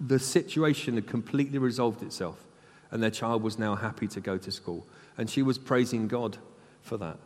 the 0.00 0.20
situation 0.20 0.94
had 0.94 1.08
completely 1.08 1.58
resolved 1.58 2.02
itself, 2.04 2.46
and 2.92 3.02
their 3.02 3.10
child 3.10 3.42
was 3.42 3.58
now 3.58 3.74
happy 3.74 4.06
to 4.06 4.20
go 4.20 4.38
to 4.38 4.52
school. 4.52 4.86
And 5.18 5.28
she 5.28 5.42
was 5.42 5.58
praising 5.58 6.06
God 6.06 6.38
for 6.82 6.96
that. 6.98 7.18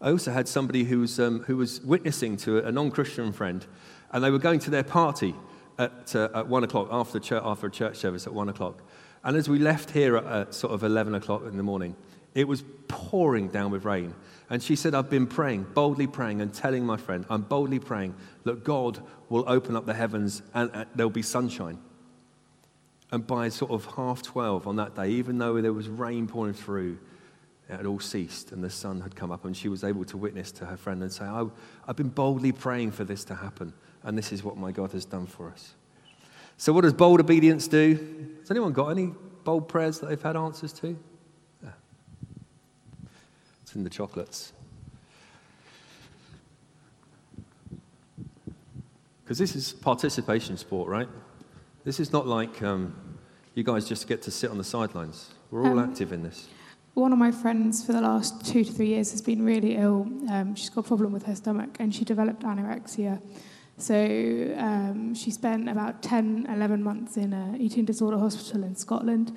I 0.00 0.10
also 0.10 0.30
had 0.30 0.46
somebody 0.46 0.84
who 0.84 1.00
was, 1.00 1.18
um, 1.18 1.40
who 1.42 1.56
was 1.56 1.80
witnessing 1.80 2.36
to 2.38 2.58
a 2.58 2.70
non 2.70 2.92
Christian 2.92 3.32
friend, 3.32 3.66
and 4.12 4.22
they 4.22 4.30
were 4.30 4.38
going 4.38 4.60
to 4.60 4.70
their 4.70 4.84
party 4.84 5.34
at, 5.78 6.14
uh, 6.14 6.28
at 6.32 6.46
one 6.46 6.62
o'clock 6.62 6.86
after, 6.92 7.18
church, 7.18 7.42
after 7.44 7.66
a 7.66 7.70
church 7.70 7.96
service 7.96 8.28
at 8.28 8.32
one 8.32 8.48
o'clock. 8.48 8.82
And 9.24 9.36
as 9.36 9.48
we 9.48 9.58
left 9.58 9.90
here 9.90 10.16
at, 10.16 10.24
at 10.26 10.54
sort 10.54 10.72
of 10.72 10.84
11 10.84 11.14
o'clock 11.16 11.42
in 11.44 11.56
the 11.56 11.62
morning, 11.64 11.96
it 12.34 12.46
was 12.46 12.64
pouring 12.88 13.48
down 13.48 13.70
with 13.70 13.84
rain. 13.84 14.14
And 14.48 14.62
she 14.62 14.76
said, 14.76 14.94
I've 14.94 15.10
been 15.10 15.26
praying, 15.26 15.66
boldly 15.74 16.06
praying, 16.06 16.40
and 16.40 16.52
telling 16.52 16.84
my 16.84 16.96
friend, 16.96 17.24
I'm 17.30 17.42
boldly 17.42 17.78
praying 17.78 18.14
that 18.44 18.64
God 18.64 19.00
will 19.28 19.44
open 19.46 19.76
up 19.76 19.86
the 19.86 19.94
heavens 19.94 20.42
and, 20.54 20.86
there'll 20.94 21.10
be 21.10 21.22
sunshine. 21.22 21.78
And 23.12 23.26
by 23.26 23.48
sort 23.48 23.70
of 23.70 23.84
half 23.96 24.22
12 24.22 24.66
on 24.66 24.76
that 24.76 24.94
day, 24.94 25.08
even 25.10 25.38
though 25.38 25.60
there 25.60 25.72
was 25.72 25.88
rain 25.88 26.26
pouring 26.26 26.54
through, 26.54 26.98
it 27.68 27.76
had 27.76 27.86
all 27.86 28.00
ceased 28.00 28.52
and 28.52 28.62
the 28.62 28.70
sun 28.70 29.00
had 29.00 29.14
come 29.14 29.30
up, 29.30 29.44
and 29.44 29.56
she 29.56 29.68
was 29.68 29.84
able 29.84 30.04
to 30.06 30.16
witness 30.16 30.50
to 30.52 30.66
her 30.66 30.76
friend 30.76 31.02
and 31.02 31.12
say, 31.12 31.24
I've 31.24 31.96
been 31.96 32.08
boldly 32.08 32.52
praying 32.52 32.92
for 32.92 33.04
this 33.04 33.24
to 33.26 33.34
happen, 33.34 33.72
and 34.02 34.18
this 34.18 34.32
is 34.32 34.42
what 34.42 34.56
my 34.56 34.72
God 34.72 34.92
has 34.92 35.04
done 35.04 35.26
for 35.26 35.50
us. 35.50 35.74
So, 36.56 36.72
what 36.72 36.82
does 36.82 36.92
bold 36.92 37.20
obedience 37.20 37.68
do? 37.68 38.36
Has 38.40 38.50
anyone 38.50 38.72
got 38.72 38.88
any 38.88 39.12
bold 39.44 39.68
prayers 39.68 40.00
that 40.00 40.08
they've 40.08 40.20
had 40.20 40.36
answers 40.36 40.72
to? 40.74 40.98
It's 43.70 43.76
in 43.76 43.84
the 43.84 43.90
chocolates. 43.90 44.52
Because 49.22 49.38
this 49.38 49.54
is 49.54 49.74
participation 49.74 50.56
sport, 50.56 50.88
right? 50.88 51.08
This 51.84 52.00
is 52.00 52.12
not 52.12 52.26
like 52.26 52.62
um, 52.62 52.92
you 53.54 53.62
guys 53.62 53.88
just 53.88 54.08
get 54.08 54.22
to 54.22 54.32
sit 54.32 54.50
on 54.50 54.58
the 54.58 54.64
sidelines. 54.64 55.30
We're 55.52 55.62
all 55.62 55.78
um, 55.78 55.88
active 55.88 56.12
in 56.12 56.24
this. 56.24 56.48
One 56.94 57.12
of 57.12 57.18
my 57.20 57.30
friends 57.30 57.86
for 57.86 57.92
the 57.92 58.00
last 58.00 58.44
two 58.44 58.64
to 58.64 58.72
three 58.72 58.88
years 58.88 59.12
has 59.12 59.22
been 59.22 59.44
really 59.44 59.76
ill. 59.76 60.00
Um, 60.28 60.56
she's 60.56 60.70
got 60.70 60.84
a 60.86 60.88
problem 60.88 61.12
with 61.12 61.26
her 61.26 61.36
stomach 61.36 61.76
and 61.78 61.94
she 61.94 62.04
developed 62.04 62.42
anorexia. 62.42 63.22
So 63.76 63.94
um, 64.58 65.14
she 65.14 65.30
spent 65.30 65.68
about 65.68 66.02
10, 66.02 66.48
11 66.52 66.82
months 66.82 67.16
in 67.16 67.32
an 67.32 67.60
eating 67.60 67.84
disorder 67.84 68.18
hospital 68.18 68.64
in 68.64 68.74
Scotland. 68.74 69.30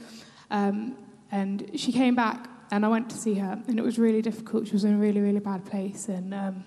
Um, 0.50 0.98
and 1.32 1.70
she 1.76 1.92
came 1.92 2.16
back 2.16 2.50
and 2.74 2.84
I 2.84 2.88
went 2.88 3.08
to 3.12 3.18
see 3.18 3.36
her, 3.36 3.62
and 3.68 3.78
it 3.78 3.84
was 3.84 4.00
really 4.00 4.24
difficult. 4.24 4.66
She 4.66 4.74
was 4.74 4.84
in 4.84 4.96
a 4.96 4.98
really, 4.98 5.22
really 5.22 5.40
bad 5.40 5.64
place, 5.64 6.10
and 6.10 6.34
um, 6.34 6.64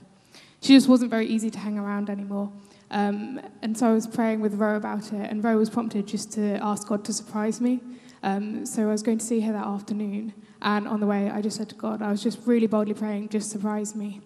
she 0.61 0.73
just 0.73 0.89
wasn't 0.89 1.11
very 1.11 1.27
easy 1.27 1.51
to 1.51 1.59
hang 1.59 1.81
around 1.81 2.11
anymore. 2.11 2.53
Um, 2.93 3.41
and 3.61 3.77
so 3.77 3.89
I 3.89 3.93
was 3.93 4.07
praying 4.07 4.41
with 4.41 4.55
Ro 4.55 4.77
about 4.77 5.13
it, 5.13 5.29
and 5.29 5.43
Ro 5.43 5.57
was 5.57 5.69
prompted 5.69 6.07
just 6.07 6.31
to 6.35 6.63
ask 6.63 6.87
God 6.87 7.05
to 7.07 7.13
surprise 7.13 7.61
me. 7.61 7.81
Um, 8.23 8.65
so 8.65 8.85
I 8.85 8.93
was 8.93 9.03
going 9.03 9.19
to 9.19 9.25
see 9.25 9.41
her 9.41 9.53
that 9.53 9.67
afternoon, 9.67 10.33
and 10.63 10.87
on 10.87 11.01
the 11.01 11.07
way, 11.07 11.29
I 11.29 11.43
just 11.43 11.57
said 11.57 11.69
to 11.71 11.75
God, 11.75 12.03
I 12.03 12.13
was 12.13 12.23
just 12.23 12.39
really 12.47 12.69
boldly 12.69 12.95
praying, 12.95 13.31
just 13.31 13.51
surprise 13.51 13.97
me. 13.97 14.21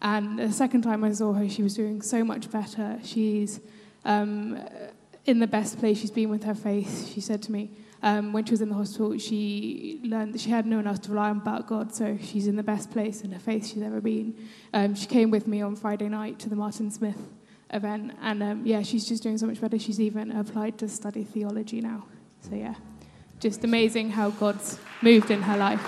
And 0.00 0.38
the 0.38 0.52
second 0.52 0.82
time 0.82 1.04
I 1.04 1.12
saw 1.12 1.34
her, 1.34 1.50
she 1.50 1.62
was 1.62 1.74
doing 1.74 2.00
so 2.00 2.24
much 2.24 2.50
better. 2.50 2.98
She's 3.04 3.60
um, 4.06 4.58
in 5.26 5.40
the 5.40 5.46
best 5.46 5.78
place 5.80 5.98
she's 5.98 6.10
been 6.10 6.30
with 6.30 6.44
her 6.44 6.54
faith. 6.54 7.12
She 7.12 7.20
said 7.20 7.42
to 7.42 7.52
me, 7.52 7.72
um, 8.02 8.32
when 8.32 8.44
she 8.44 8.52
was 8.52 8.60
in 8.60 8.68
the 8.68 8.74
hospital, 8.74 9.16
she 9.18 10.00
learned 10.04 10.34
that 10.34 10.40
she 10.40 10.50
had 10.50 10.66
no 10.66 10.76
one 10.76 10.86
else 10.86 10.98
to 11.00 11.10
rely 11.10 11.30
on 11.30 11.40
but 11.40 11.66
God, 11.66 11.94
so 11.94 12.18
she's 12.20 12.46
in 12.46 12.56
the 12.56 12.62
best 12.62 12.90
place 12.90 13.22
in 13.22 13.32
her 13.32 13.38
faith 13.38 13.66
she's 13.66 13.82
ever 13.82 14.00
been. 14.00 14.36
Um, 14.72 14.94
she 14.94 15.06
came 15.06 15.30
with 15.30 15.46
me 15.46 15.62
on 15.62 15.76
Friday 15.76 16.08
night 16.08 16.38
to 16.40 16.48
the 16.48 16.56
Martin 16.56 16.90
Smith 16.90 17.18
event, 17.70 18.12
and 18.22 18.42
um, 18.42 18.62
yeah, 18.66 18.82
she's 18.82 19.06
just 19.06 19.22
doing 19.22 19.38
so 19.38 19.46
much 19.46 19.60
better. 19.60 19.78
She's 19.78 20.00
even 20.00 20.30
applied 20.32 20.78
to 20.78 20.88
study 20.88 21.24
theology 21.24 21.80
now. 21.80 22.04
So 22.42 22.54
yeah, 22.54 22.74
just 23.40 23.64
amazing 23.64 24.10
how 24.10 24.30
God's 24.30 24.78
moved 25.02 25.30
in 25.30 25.42
her 25.42 25.56
life. 25.56 25.84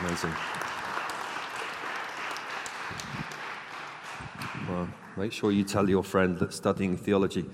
Amazing. 0.00 0.32
Well, 4.68 4.88
make 5.16 5.32
sure 5.32 5.52
you 5.52 5.64
tell 5.64 5.88
your 5.88 6.02
friend 6.02 6.38
that 6.38 6.52
studying 6.52 6.96
theology 6.96 7.44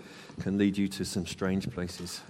can 0.41 0.57
lead 0.59 0.79
you 0.79 0.87
to 0.89 1.05
some 1.05 1.27
strange 1.27 1.69
places. 1.71 2.21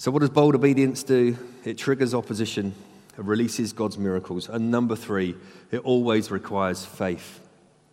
So, 0.00 0.12
what 0.12 0.20
does 0.20 0.30
bold 0.30 0.54
obedience 0.54 1.02
do? 1.02 1.36
It 1.64 1.76
triggers 1.76 2.14
opposition, 2.14 2.72
it 3.18 3.24
releases 3.24 3.72
God's 3.72 3.98
miracles. 3.98 4.48
And 4.48 4.70
number 4.70 4.94
three, 4.94 5.34
it 5.72 5.80
always 5.80 6.30
requires 6.30 6.84
faith. 6.84 7.40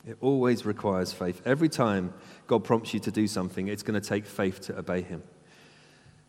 It 0.07 0.15
always 0.21 0.67
requires 0.67 1.11
faith. 1.11 1.41
Every 1.47 1.67
time 1.67 2.13
God 2.45 2.63
prompts 2.63 2.93
you 2.93 2.99
to 2.99 3.11
do 3.11 3.25
something, 3.25 3.69
it's 3.69 3.81
going 3.81 3.99
to 3.99 4.07
take 4.07 4.27
faith 4.27 4.61
to 4.61 4.77
obey 4.77 5.01
Him. 5.01 5.23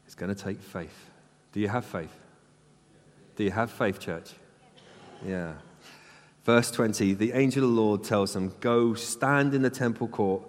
It's 0.06 0.14
going 0.14 0.34
to 0.34 0.42
take 0.42 0.62
faith. 0.62 1.10
Do 1.52 1.60
you 1.60 1.68
have 1.68 1.84
faith? 1.84 2.16
Do 3.36 3.44
you 3.44 3.50
have 3.50 3.70
faith, 3.70 4.00
church? 4.00 4.30
Yeah. 5.26 5.52
Verse 6.44 6.70
20 6.70 7.12
the 7.12 7.32
angel 7.32 7.64
of 7.64 7.68
the 7.68 7.76
Lord 7.76 8.02
tells 8.02 8.32
them, 8.32 8.54
Go 8.60 8.94
stand 8.94 9.52
in 9.52 9.60
the 9.60 9.68
temple 9.68 10.08
court, 10.08 10.42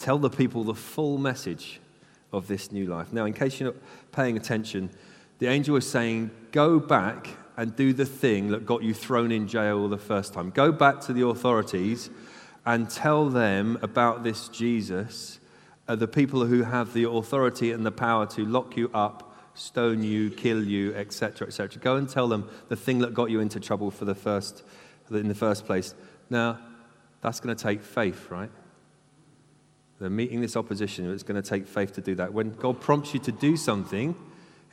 tell 0.00 0.18
the 0.18 0.30
people 0.30 0.64
the 0.64 0.74
full 0.74 1.16
message 1.16 1.78
of 2.36 2.48
this 2.48 2.72
new 2.72 2.86
life. 2.86 3.12
Now, 3.12 3.24
in 3.24 3.32
case 3.32 3.60
you're 3.60 3.72
not 3.72 3.80
paying 4.12 4.36
attention, 4.36 4.90
the 5.38 5.46
angel 5.46 5.76
is 5.76 5.88
saying, 5.88 6.30
Go 6.52 6.78
back 6.78 7.28
and 7.56 7.74
do 7.76 7.92
the 7.92 8.04
thing 8.04 8.50
that 8.50 8.66
got 8.66 8.82
you 8.82 8.94
thrown 8.94 9.30
in 9.30 9.46
jail 9.46 9.88
the 9.88 9.98
first 9.98 10.34
time. 10.34 10.50
Go 10.50 10.72
back 10.72 11.00
to 11.02 11.12
the 11.12 11.26
authorities 11.26 12.10
and 12.66 12.90
tell 12.90 13.28
them 13.28 13.78
about 13.82 14.24
this 14.24 14.48
Jesus, 14.48 15.38
uh, 15.86 15.94
the 15.94 16.08
people 16.08 16.46
who 16.46 16.62
have 16.62 16.92
the 16.92 17.08
authority 17.08 17.70
and 17.72 17.84
the 17.84 17.92
power 17.92 18.26
to 18.26 18.44
lock 18.44 18.76
you 18.76 18.90
up, 18.94 19.36
stone 19.54 20.02
you, 20.02 20.30
kill 20.30 20.64
you, 20.64 20.94
etc., 20.94 21.46
etc. 21.46 21.80
Go 21.80 21.96
and 21.96 22.08
tell 22.08 22.26
them 22.26 22.48
the 22.68 22.76
thing 22.76 22.98
that 23.00 23.14
got 23.14 23.30
you 23.30 23.40
into 23.40 23.60
trouble 23.60 23.90
for 23.90 24.04
the 24.04 24.14
first, 24.14 24.64
in 25.10 25.28
the 25.28 25.34
first 25.34 25.66
place. 25.66 25.94
Now, 26.30 26.58
that's 27.20 27.38
going 27.40 27.54
to 27.54 27.62
take 27.62 27.82
faith, 27.82 28.30
right? 28.30 28.50
Meeting 30.10 30.40
this 30.40 30.56
opposition. 30.56 31.10
It's 31.12 31.22
going 31.22 31.40
to 31.40 31.48
take 31.48 31.66
faith 31.66 31.92
to 31.94 32.00
do 32.00 32.14
that. 32.16 32.32
When 32.32 32.50
God 32.54 32.80
prompts 32.80 33.14
you 33.14 33.20
to 33.20 33.32
do 33.32 33.56
something, 33.56 34.14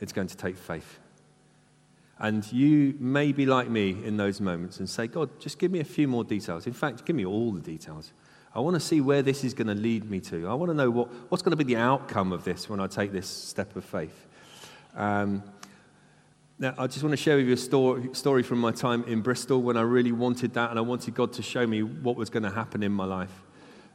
it's 0.00 0.12
going 0.12 0.28
to 0.28 0.36
take 0.36 0.56
faith. 0.56 0.98
And 2.18 2.50
you 2.52 2.94
may 3.00 3.32
be 3.32 3.46
like 3.46 3.68
me 3.68 3.96
in 4.04 4.16
those 4.16 4.40
moments 4.40 4.78
and 4.78 4.88
say, 4.88 5.06
God, 5.08 5.28
just 5.40 5.58
give 5.58 5.70
me 5.70 5.80
a 5.80 5.84
few 5.84 6.06
more 6.06 6.22
details. 6.22 6.66
In 6.66 6.72
fact, 6.72 7.04
give 7.04 7.16
me 7.16 7.26
all 7.26 7.50
the 7.50 7.60
details. 7.60 8.12
I 8.54 8.60
want 8.60 8.74
to 8.74 8.80
see 8.80 9.00
where 9.00 9.22
this 9.22 9.44
is 9.44 9.54
going 9.54 9.66
to 9.68 9.74
lead 9.74 10.08
me 10.10 10.20
to. 10.20 10.46
I 10.46 10.54
want 10.54 10.70
to 10.70 10.74
know 10.74 10.90
what, 10.90 11.08
what's 11.30 11.42
going 11.42 11.56
to 11.56 11.56
be 11.56 11.64
the 11.64 11.80
outcome 11.80 12.32
of 12.32 12.44
this 12.44 12.68
when 12.68 12.80
I 12.80 12.86
take 12.86 13.10
this 13.10 13.26
step 13.26 13.74
of 13.76 13.84
faith. 13.84 14.26
Um, 14.94 15.42
now, 16.58 16.74
I 16.78 16.86
just 16.86 17.02
want 17.02 17.12
to 17.12 17.16
share 17.16 17.38
with 17.38 17.46
you 17.46 17.54
a 17.54 18.14
story 18.14 18.42
from 18.42 18.60
my 18.60 18.70
time 18.70 19.04
in 19.08 19.20
Bristol 19.20 19.60
when 19.62 19.76
I 19.76 19.80
really 19.80 20.12
wanted 20.12 20.54
that 20.54 20.70
and 20.70 20.78
I 20.78 20.82
wanted 20.82 21.14
God 21.14 21.32
to 21.32 21.42
show 21.42 21.66
me 21.66 21.82
what 21.82 22.14
was 22.14 22.30
going 22.30 22.44
to 22.44 22.50
happen 22.50 22.82
in 22.82 22.92
my 22.92 23.04
life. 23.04 23.42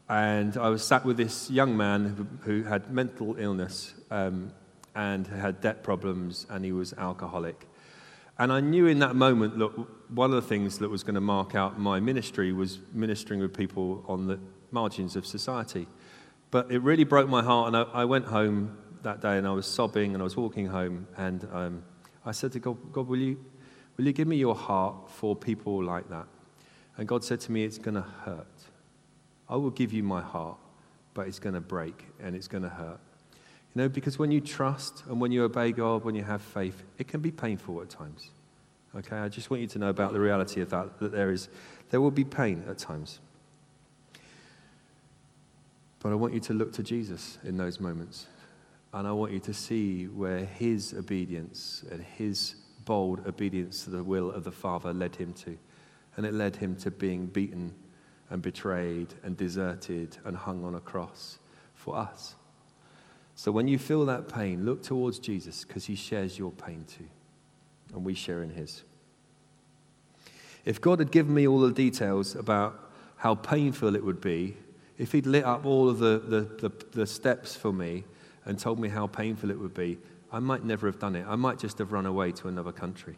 And 0.09 0.55
I 0.55 0.69
was 0.69 0.85
sat 0.85 1.03
with 1.03 1.17
this 1.17 1.49
young 1.49 1.75
man 1.75 2.39
who, 2.43 2.63
had 2.63 2.91
mental 2.91 3.35
illness 3.37 3.93
um, 4.09 4.53
and 4.95 5.27
had 5.27 5.59
debt 5.59 5.83
problems 5.83 6.47
and 6.49 6.63
he 6.63 6.71
was 6.71 6.93
alcoholic. 6.93 7.67
And 8.39 8.53
I 8.53 8.59
knew 8.59 8.85
in 8.85 8.99
that 8.99 9.15
moment, 9.15 9.57
look, 9.57 10.09
one 10.09 10.31
of 10.31 10.35
the 10.35 10.47
things 10.47 10.77
that 10.79 10.89
was 10.89 11.03
going 11.03 11.15
to 11.15 11.21
mark 11.21 11.55
out 11.55 11.79
my 11.79 11.99
ministry 11.99 12.53
was 12.53 12.79
ministering 12.93 13.39
with 13.39 13.55
people 13.55 14.05
on 14.07 14.27
the 14.27 14.39
margins 14.71 15.15
of 15.15 15.25
society. 15.25 15.87
But 16.51 16.71
it 16.71 16.79
really 16.79 17.03
broke 17.03 17.27
my 17.27 17.43
heart, 17.43 17.67
and 17.67 17.77
I, 17.77 17.81
I 18.01 18.05
went 18.05 18.25
home 18.25 18.77
that 19.03 19.21
day 19.21 19.37
and 19.37 19.47
I 19.47 19.51
was 19.51 19.65
sobbing 19.65 20.13
and 20.13 20.21
I 20.21 20.23
was 20.23 20.37
walking 20.37 20.67
home, 20.67 21.07
and 21.17 21.47
um, 21.51 21.83
I 22.25 22.31
said 22.31 22.51
to 22.53 22.59
God, 22.59 22.77
God, 22.91 23.07
will 23.07 23.19
you, 23.19 23.43
will 23.97 24.05
you 24.05 24.13
give 24.13 24.27
me 24.27 24.37
your 24.37 24.55
heart 24.55 25.09
for 25.09 25.35
people 25.35 25.83
like 25.83 26.09
that? 26.09 26.27
And 26.97 27.07
God 27.07 27.23
said 27.23 27.39
to 27.41 27.51
me, 27.51 27.63
It's 27.63 27.77
going 27.77 27.95
to 27.95 28.01
hurt. 28.01 28.56
I 29.49 29.55
will 29.55 29.69
give 29.69 29.93
you 29.93 30.03
my 30.03 30.21
heart, 30.21 30.57
but 31.13 31.27
it's 31.27 31.39
going 31.39 31.55
to 31.55 31.61
break 31.61 32.05
and 32.21 32.35
it's 32.35 32.47
going 32.47 32.63
to 32.63 32.69
hurt. 32.69 32.99
You 33.75 33.83
know, 33.83 33.89
because 33.89 34.17
when 34.17 34.31
you 34.31 34.41
trust 34.41 35.03
and 35.07 35.21
when 35.21 35.31
you 35.31 35.43
obey 35.43 35.71
God, 35.71 36.03
when 36.03 36.15
you 36.15 36.23
have 36.23 36.41
faith, 36.41 36.83
it 36.97 37.07
can 37.07 37.21
be 37.21 37.31
painful 37.31 37.81
at 37.81 37.89
times. 37.89 38.31
Okay, 38.95 39.17
I 39.17 39.29
just 39.29 39.49
want 39.49 39.61
you 39.61 39.67
to 39.67 39.79
know 39.79 39.89
about 39.89 40.13
the 40.13 40.19
reality 40.19 40.61
of 40.61 40.69
that, 40.71 40.99
that 40.99 41.11
there 41.11 41.31
is, 41.31 41.49
there 41.89 42.01
will 42.01 42.11
be 42.11 42.23
pain 42.23 42.63
at 42.67 42.77
times. 42.77 43.19
But 45.99 46.11
I 46.11 46.15
want 46.15 46.33
you 46.33 46.39
to 46.41 46.53
look 46.53 46.73
to 46.73 46.83
Jesus 46.83 47.37
in 47.43 47.57
those 47.57 47.79
moments. 47.79 48.27
And 48.93 49.07
I 49.07 49.11
want 49.11 49.33
you 49.33 49.39
to 49.41 49.53
see 49.53 50.05
where 50.05 50.45
his 50.45 50.93
obedience 50.93 51.83
and 51.91 52.01
his 52.01 52.55
bold 52.85 53.27
obedience 53.27 53.83
to 53.83 53.89
the 53.89 54.03
will 54.03 54.31
of 54.31 54.43
the 54.43 54.51
Father 54.51 54.93
led 54.93 55.15
him 55.15 55.33
to. 55.33 55.57
And 56.15 56.25
it 56.25 56.33
led 56.33 56.55
him 56.55 56.75
to 56.77 56.89
being 56.89 57.27
beaten 57.27 57.73
and 58.29 58.41
betrayed 58.41 59.13
and 59.23 59.37
deserted 59.37 60.17
and 60.25 60.35
hung 60.35 60.63
on 60.63 60.75
a 60.75 60.79
cross 60.79 61.39
for 61.75 61.95
us. 61.95 62.35
So 63.35 63.51
when 63.51 63.67
you 63.67 63.77
feel 63.77 64.05
that 64.05 64.27
pain, 64.27 64.65
look 64.65 64.81
towards 64.81 65.19
Jesus 65.19 65.63
because 65.63 65.85
he 65.85 65.95
shares 65.95 66.37
your 66.37 66.51
pain 66.51 66.85
too. 66.87 67.07
And 67.93 68.03
we 68.03 68.13
share 68.13 68.43
in 68.43 68.49
his. 68.49 68.83
If 70.65 70.81
God 70.81 70.99
had 70.99 71.11
given 71.11 71.33
me 71.33 71.47
all 71.47 71.59
the 71.59 71.71
details 71.71 72.35
about 72.35 72.91
how 73.15 73.35
painful 73.35 73.95
it 73.95 74.03
would 74.03 74.19
be, 74.19 74.57
if 74.97 75.11
he'd 75.11 75.25
lit 75.25 75.45
up 75.45 75.65
all 75.65 75.87
of 75.87 75.99
the, 75.99 76.19
the, 76.19 76.67
the, 76.67 76.85
the 76.91 77.07
steps 77.07 77.55
for 77.55 77.71
me 77.71 78.03
and 78.45 78.57
told 78.57 78.79
me 78.79 78.89
how 78.89 79.07
painful 79.07 79.51
it 79.51 79.59
would 79.59 79.73
be, 79.73 79.99
I 80.31 80.39
might 80.39 80.65
never 80.65 80.87
have 80.87 80.99
done 80.99 81.15
it. 81.15 81.25
I 81.27 81.35
might 81.35 81.59
just 81.59 81.77
have 81.77 81.91
run 81.91 82.05
away 82.05 82.31
to 82.33 82.47
another 82.47 82.71
country. 82.71 83.15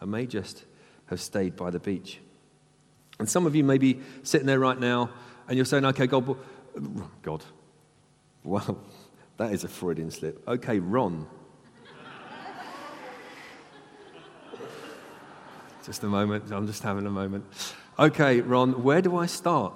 I 0.00 0.04
may 0.04 0.26
just 0.26 0.64
have 1.06 1.20
stayed 1.20 1.54
by 1.54 1.70
the 1.70 1.78
beach. 1.78 2.20
And 3.20 3.28
some 3.28 3.46
of 3.46 3.54
you 3.54 3.62
may 3.62 3.76
be 3.76 4.00
sitting 4.22 4.46
there 4.46 4.58
right 4.58 4.80
now 4.80 5.10
and 5.46 5.54
you're 5.54 5.66
saying, 5.66 5.84
okay, 5.84 6.06
God, 6.06 6.38
God, 7.20 7.44
well, 8.42 8.82
that 9.36 9.52
is 9.52 9.62
a 9.62 9.68
Freudian 9.68 10.10
slip. 10.10 10.42
Okay, 10.48 10.78
Ron. 10.78 11.26
just 15.84 16.02
a 16.02 16.06
moment. 16.06 16.50
I'm 16.50 16.66
just 16.66 16.82
having 16.82 17.06
a 17.06 17.10
moment. 17.10 17.44
Okay, 17.98 18.40
Ron, 18.40 18.82
where 18.82 19.02
do 19.02 19.18
I 19.18 19.26
start? 19.26 19.74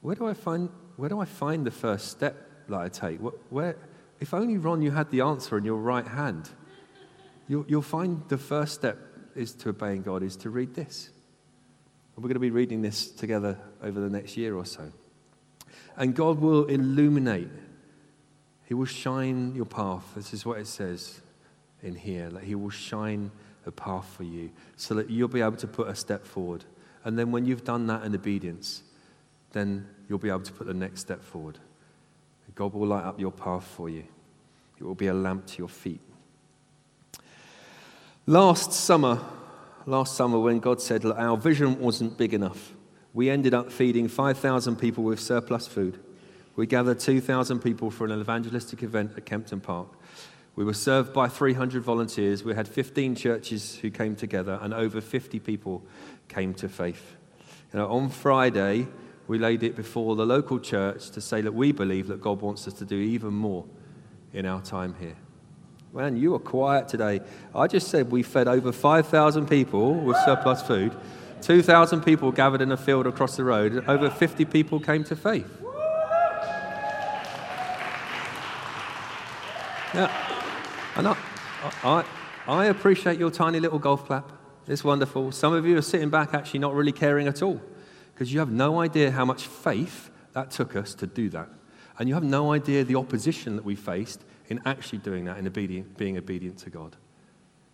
Where 0.00 0.16
do 0.16 0.26
I 0.26 0.34
find, 0.34 0.70
where 0.96 1.08
do 1.08 1.20
I 1.20 1.26
find 1.26 1.64
the 1.64 1.70
first 1.70 2.08
step 2.08 2.66
that 2.68 2.80
I 2.80 2.88
take? 2.88 3.20
Where, 3.20 3.76
if 4.18 4.34
only, 4.34 4.58
Ron, 4.58 4.82
you 4.82 4.90
had 4.90 5.12
the 5.12 5.20
answer 5.20 5.56
in 5.56 5.64
your 5.64 5.78
right 5.78 6.08
hand. 6.08 6.50
You'll, 7.46 7.64
you'll 7.68 7.82
find 7.82 8.28
the 8.28 8.38
first 8.38 8.74
step 8.74 8.98
is 9.36 9.52
to 9.52 9.68
obeying 9.68 10.02
God 10.02 10.24
is 10.24 10.34
to 10.38 10.50
read 10.50 10.74
this. 10.74 11.10
We're 12.16 12.22
going 12.22 12.34
to 12.34 12.40
be 12.40 12.50
reading 12.50 12.82
this 12.82 13.08
together 13.08 13.58
over 13.82 14.00
the 14.00 14.10
next 14.10 14.36
year 14.36 14.56
or 14.56 14.64
so. 14.64 14.92
And 15.96 16.14
God 16.14 16.40
will 16.40 16.64
illuminate 16.66 17.48
he 18.66 18.74
will 18.74 18.86
shine 18.86 19.54
your 19.54 19.66
path. 19.66 20.04
This 20.14 20.32
is 20.32 20.46
what 20.46 20.58
it 20.58 20.66
says 20.66 21.20
in 21.82 21.94
here 21.94 22.30
that 22.30 22.44
He 22.44 22.54
will 22.54 22.70
shine 22.70 23.30
a 23.66 23.70
path 23.70 24.06
for 24.16 24.24
you 24.24 24.50
so 24.76 24.94
that 24.94 25.10
you'll 25.10 25.28
be 25.28 25.40
able 25.40 25.56
to 25.56 25.66
put 25.66 25.88
a 25.88 25.94
step 25.94 26.24
forward. 26.24 26.64
And 27.04 27.18
then 27.18 27.30
when 27.30 27.44
you've 27.44 27.64
done 27.64 27.86
that 27.88 28.04
in 28.04 28.14
obedience, 28.14 28.82
then 29.52 29.86
you'll 30.08 30.18
be 30.18 30.30
able 30.30 30.40
to 30.40 30.52
put 30.52 30.66
the 30.66 30.74
next 30.74 31.00
step 31.00 31.22
forward. 31.22 31.58
God 32.54 32.72
will 32.72 32.86
light 32.86 33.04
up 33.04 33.18
your 33.18 33.32
path 33.32 33.64
for 33.64 33.88
you, 33.88 34.04
it 34.78 34.84
will 34.84 34.94
be 34.94 35.08
a 35.08 35.14
lamp 35.14 35.46
to 35.46 35.58
your 35.58 35.68
feet. 35.68 36.00
Last 38.26 38.72
summer, 38.72 39.20
last 39.86 40.16
summer, 40.16 40.38
when 40.38 40.60
God 40.60 40.80
said 40.80 41.04
our 41.04 41.36
vision 41.36 41.78
wasn't 41.78 42.16
big 42.16 42.34
enough, 42.34 42.72
we 43.12 43.30
ended 43.30 43.54
up 43.54 43.70
feeding 43.70 44.08
5,000 44.08 44.76
people 44.76 45.04
with 45.04 45.20
surplus 45.20 45.66
food. 45.66 46.00
We 46.56 46.66
gathered 46.66 47.00
2,000 47.00 47.60
people 47.60 47.90
for 47.90 48.04
an 48.04 48.20
evangelistic 48.20 48.82
event 48.82 49.12
at 49.16 49.26
Kempton 49.26 49.60
Park. 49.60 49.88
We 50.56 50.64
were 50.64 50.74
served 50.74 51.12
by 51.12 51.28
300 51.28 51.82
volunteers. 51.82 52.44
We 52.44 52.54
had 52.54 52.68
15 52.68 53.16
churches 53.16 53.76
who 53.76 53.90
came 53.90 54.14
together, 54.14 54.58
and 54.62 54.72
over 54.72 55.00
50 55.00 55.40
people 55.40 55.82
came 56.28 56.54
to 56.54 56.68
faith. 56.68 57.16
You 57.72 57.80
know, 57.80 57.90
on 57.90 58.08
Friday, 58.08 58.86
we 59.26 59.38
laid 59.38 59.62
it 59.64 59.74
before 59.74 60.14
the 60.14 60.26
local 60.26 60.60
church 60.60 61.10
to 61.10 61.20
say 61.20 61.40
that 61.40 61.54
we 61.54 61.72
believe 61.72 62.06
that 62.06 62.20
God 62.20 62.40
wants 62.40 62.68
us 62.68 62.74
to 62.74 62.84
do 62.84 62.96
even 62.96 63.32
more 63.34 63.64
in 64.32 64.46
our 64.46 64.60
time 64.60 64.94
here. 65.00 65.16
Man, 65.94 66.16
you 66.16 66.34
are 66.34 66.40
quiet 66.40 66.88
today. 66.88 67.20
I 67.54 67.68
just 67.68 67.86
said 67.86 68.10
we 68.10 68.24
fed 68.24 68.48
over 68.48 68.72
5,000 68.72 69.46
people 69.46 69.94
with 69.94 70.16
surplus 70.24 70.60
food. 70.60 70.92
2,000 71.42 72.02
people 72.02 72.32
gathered 72.32 72.60
in 72.60 72.72
a 72.72 72.76
field 72.76 73.06
across 73.06 73.36
the 73.36 73.44
road. 73.44 73.84
Over 73.86 74.10
50 74.10 74.44
people 74.46 74.80
came 74.80 75.04
to 75.04 75.14
faith. 75.14 75.46
Yeah. 79.94 80.10
And 80.96 81.06
I, 81.06 81.16
I, 81.84 82.04
I 82.48 82.64
appreciate 82.64 83.20
your 83.20 83.30
tiny 83.30 83.60
little 83.60 83.78
golf 83.78 84.04
clap. 84.04 84.32
It's 84.66 84.82
wonderful. 84.82 85.30
Some 85.30 85.52
of 85.52 85.64
you 85.64 85.78
are 85.78 85.82
sitting 85.82 86.10
back 86.10 86.34
actually 86.34 86.58
not 86.58 86.74
really 86.74 86.90
caring 86.90 87.28
at 87.28 87.40
all 87.40 87.62
because 88.12 88.32
you 88.32 88.40
have 88.40 88.50
no 88.50 88.80
idea 88.80 89.12
how 89.12 89.24
much 89.24 89.46
faith 89.46 90.10
that 90.32 90.50
took 90.50 90.74
us 90.74 90.92
to 90.94 91.06
do 91.06 91.28
that. 91.28 91.48
And 92.00 92.08
you 92.08 92.14
have 92.14 92.24
no 92.24 92.52
idea 92.52 92.82
the 92.82 92.96
opposition 92.96 93.54
that 93.54 93.64
we 93.64 93.76
faced 93.76 94.24
in 94.54 94.62
actually 94.64 94.98
doing 94.98 95.24
that, 95.24 95.38
in 95.38 95.46
obedient, 95.46 95.96
being 95.96 96.16
obedient 96.16 96.58
to 96.58 96.70
God. 96.70 96.96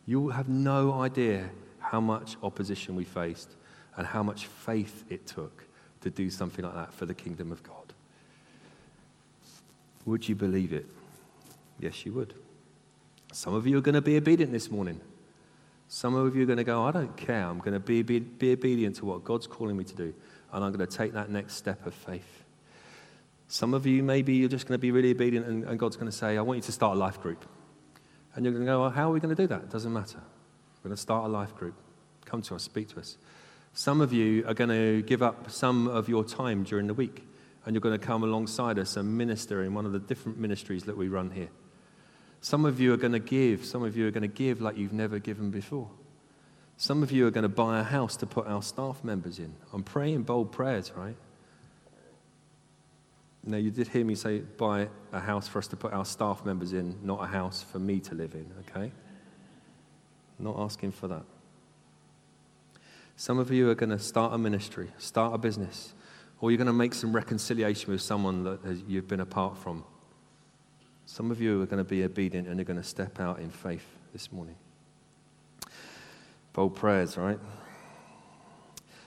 You 0.07 0.29
have 0.31 0.49
no 0.49 1.01
idea 1.01 1.51
how 1.79 2.01
much 2.01 2.37
opposition 2.43 2.97
we 2.97 3.05
faced 3.05 3.57
and 3.97 4.07
how 4.07 4.23
much 4.23 4.47
faith 4.47 5.05
it 5.11 5.27
took 5.27 5.65
to 6.01 6.11
do 6.11 6.31
something 6.31 6.65
like 6.65 6.75
that 6.75 6.95
for 6.95 7.07
the 7.07 7.15
kingdom 7.15 7.53
of 7.53 7.63
God. 7.63 7.93
Would 10.07 10.29
you 10.29 10.35
believe 10.35 10.73
it? 10.73 10.87
Yes, 11.79 12.07
you 12.07 12.13
would. 12.15 12.35
Some 13.33 13.55
of 13.55 13.67
you 13.67 13.77
are 13.77 13.83
going 13.83 13.95
to 13.95 14.01
be 14.01 14.17
obedient 14.17 14.53
this 14.53 14.71
morning. 14.71 15.01
Some 15.89 16.15
of 16.15 16.35
you 16.35 16.45
are 16.45 16.47
going 16.47 16.59
to 16.59 16.65
go, 16.65 16.83
I 16.83 16.93
don't 16.93 17.17
care. 17.17 17.45
I'm 17.45 17.59
going 17.59 17.75
to 17.75 17.81
be, 17.81 18.03
be, 18.03 18.21
be 18.21 18.53
obedient 18.53 18.97
to 18.97 19.05
what 19.05 19.25
God's 19.25 19.47
calling 19.47 19.77
me 19.77 19.85
to 19.85 19.95
do. 19.95 20.15
And 20.53 20.65
I'm 20.65 20.73
going 20.73 20.87
to 20.87 20.97
take 20.97 21.13
that 21.13 21.31
next 21.31 21.57
step 21.57 21.87
of 21.87 21.95
faith. 21.95 22.40
Some 23.51 23.75
of 23.75 23.85
you, 23.85 24.05
maybe 24.05 24.35
you're 24.35 24.49
just 24.49 24.69
going 24.69 24.79
to 24.79 24.81
be 24.81 24.93
really 24.93 25.11
obedient 25.11 25.45
and, 25.45 25.65
and 25.65 25.77
God's 25.77 25.97
going 25.97 26.09
to 26.09 26.17
say, 26.17 26.39
I 26.39 26.41
want 26.41 26.59
you 26.59 26.63
to 26.63 26.73
start 26.73 26.97
a 26.97 27.01
life 27.01 27.21
group. 27.21 27.45
And 28.37 28.45
you're 28.45 28.53
going 28.53 28.65
to 28.65 28.71
go, 28.71 28.83
well, 28.83 28.91
how 28.91 29.11
are 29.11 29.13
we 29.13 29.19
going 29.19 29.35
to 29.35 29.43
do 29.43 29.49
that? 29.49 29.63
It 29.63 29.71
doesn't 29.71 29.93
matter. 29.93 30.21
We're 30.21 30.91
going 30.91 30.97
to 30.97 31.03
start 31.03 31.25
a 31.25 31.29
life 31.29 31.57
group. 31.57 31.75
Come 32.27 32.43
to 32.43 32.55
us, 32.55 32.63
speak 32.63 32.91
to 32.91 33.01
us. 33.01 33.19
Some 33.73 34.01
of 34.01 34.13
you 34.13 34.47
are 34.47 34.55
going 34.55 34.71
to 34.71 35.03
give 35.03 35.21
up 35.21 35.51
some 35.51 35.89
of 35.89 36.09
your 36.09 36.23
time 36.23 36.63
during 36.63 36.87
the 36.87 36.95
week 36.95 37.27
and 37.67 37.75
you're 37.75 37.81
going 37.81 37.99
to 37.99 38.07
come 38.07 38.23
alongside 38.23 38.79
us 38.79 38.97
and 38.97 39.19
minister 39.19 39.65
in 39.65 39.75
one 39.75 39.85
of 39.85 39.91
the 39.91 39.99
different 39.99 40.39
ministries 40.39 40.85
that 40.85 40.97
we 40.97 41.09
run 41.09 41.33
here. 41.33 41.49
Some 42.43 42.65
of 42.65 42.81
you 42.81 42.95
are 42.95 42.99
going 42.99 43.15
to 43.15 43.19
give. 43.19 43.65
Some 43.65 43.83
of 43.83 43.97
you 43.97 44.07
are 44.07 44.13
going 44.13 44.23
to 44.23 44.29
give 44.29 44.61
like 44.61 44.77
you've 44.77 44.93
never 44.93 45.19
given 45.19 45.51
before. 45.51 45.91
Some 46.77 47.03
of 47.03 47.11
you 47.11 47.27
are 47.27 47.33
going 47.33 47.43
to 47.43 47.49
buy 47.49 47.81
a 47.81 47.83
house 47.83 48.15
to 48.19 48.27
put 48.27 48.47
our 48.47 48.63
staff 48.63 49.03
members 49.03 49.41
in. 49.41 49.57
I'm 49.73 49.83
praying 49.83 50.23
bold 50.23 50.53
prayers, 50.53 50.93
right? 50.95 51.17
Now, 53.45 53.57
you 53.57 53.71
did 53.71 53.89
hear 53.89 54.05
me 54.05 54.15
say 54.15 54.41
buy 54.41 54.89
a 55.13 55.21
house 55.21 55.49
for 55.49 55.59
us 55.59 55.67
to 55.69 55.77
put 55.77 55.93
our 55.93 56.05
staff 56.05 56.45
members 56.45 56.73
in, 56.73 56.99
not 57.03 57.25
a 57.25 57.27
house 57.27 57.63
for 57.63 57.79
me 57.79 58.01
to 58.01 58.15
live 58.15 58.35
in, 58.35 58.53
okay? 58.61 58.93
Not 60.39 60.59
asking 60.59 60.93
for 60.93 61.09
that. 61.09 61.25
Some 63.17 63.39
of 63.39 63.51
you 63.51 63.71
are 63.71 63.75
going 63.75 63.91
to 63.91 63.99
start 63.99 64.35
a 64.35 64.39
ministry, 64.39 64.89
start 64.99 65.35
a 65.35 65.39
business, 65.39 65.95
or 66.41 66.51
you're 66.51 66.59
going 66.59 66.67
to 66.67 66.73
make 66.73 66.95
some 66.95 67.15
reconciliation 67.15 67.91
with 67.93 68.01
someone 68.01 68.45
that 68.45 68.83
you've 68.87 69.09
been 69.09 69.21
apart 69.21 69.57
from. 69.59 69.85
Some 71.07 71.31
of 71.31 71.41
you 71.41 71.61
are 71.63 71.67
going 71.67 71.85
to 71.85 71.89
be 71.89 72.05
obedient 72.05 72.47
and 72.47 72.57
you're 72.57 72.65
going 72.65 72.81
to 72.81 72.83
step 72.83 73.21
out 73.21 73.41
in 73.41 73.51
faith 73.51 73.85
this 74.13 74.31
morning. 74.33 74.55
Bold 76.53 76.77
prayers, 76.77 77.17
right? 77.17 77.39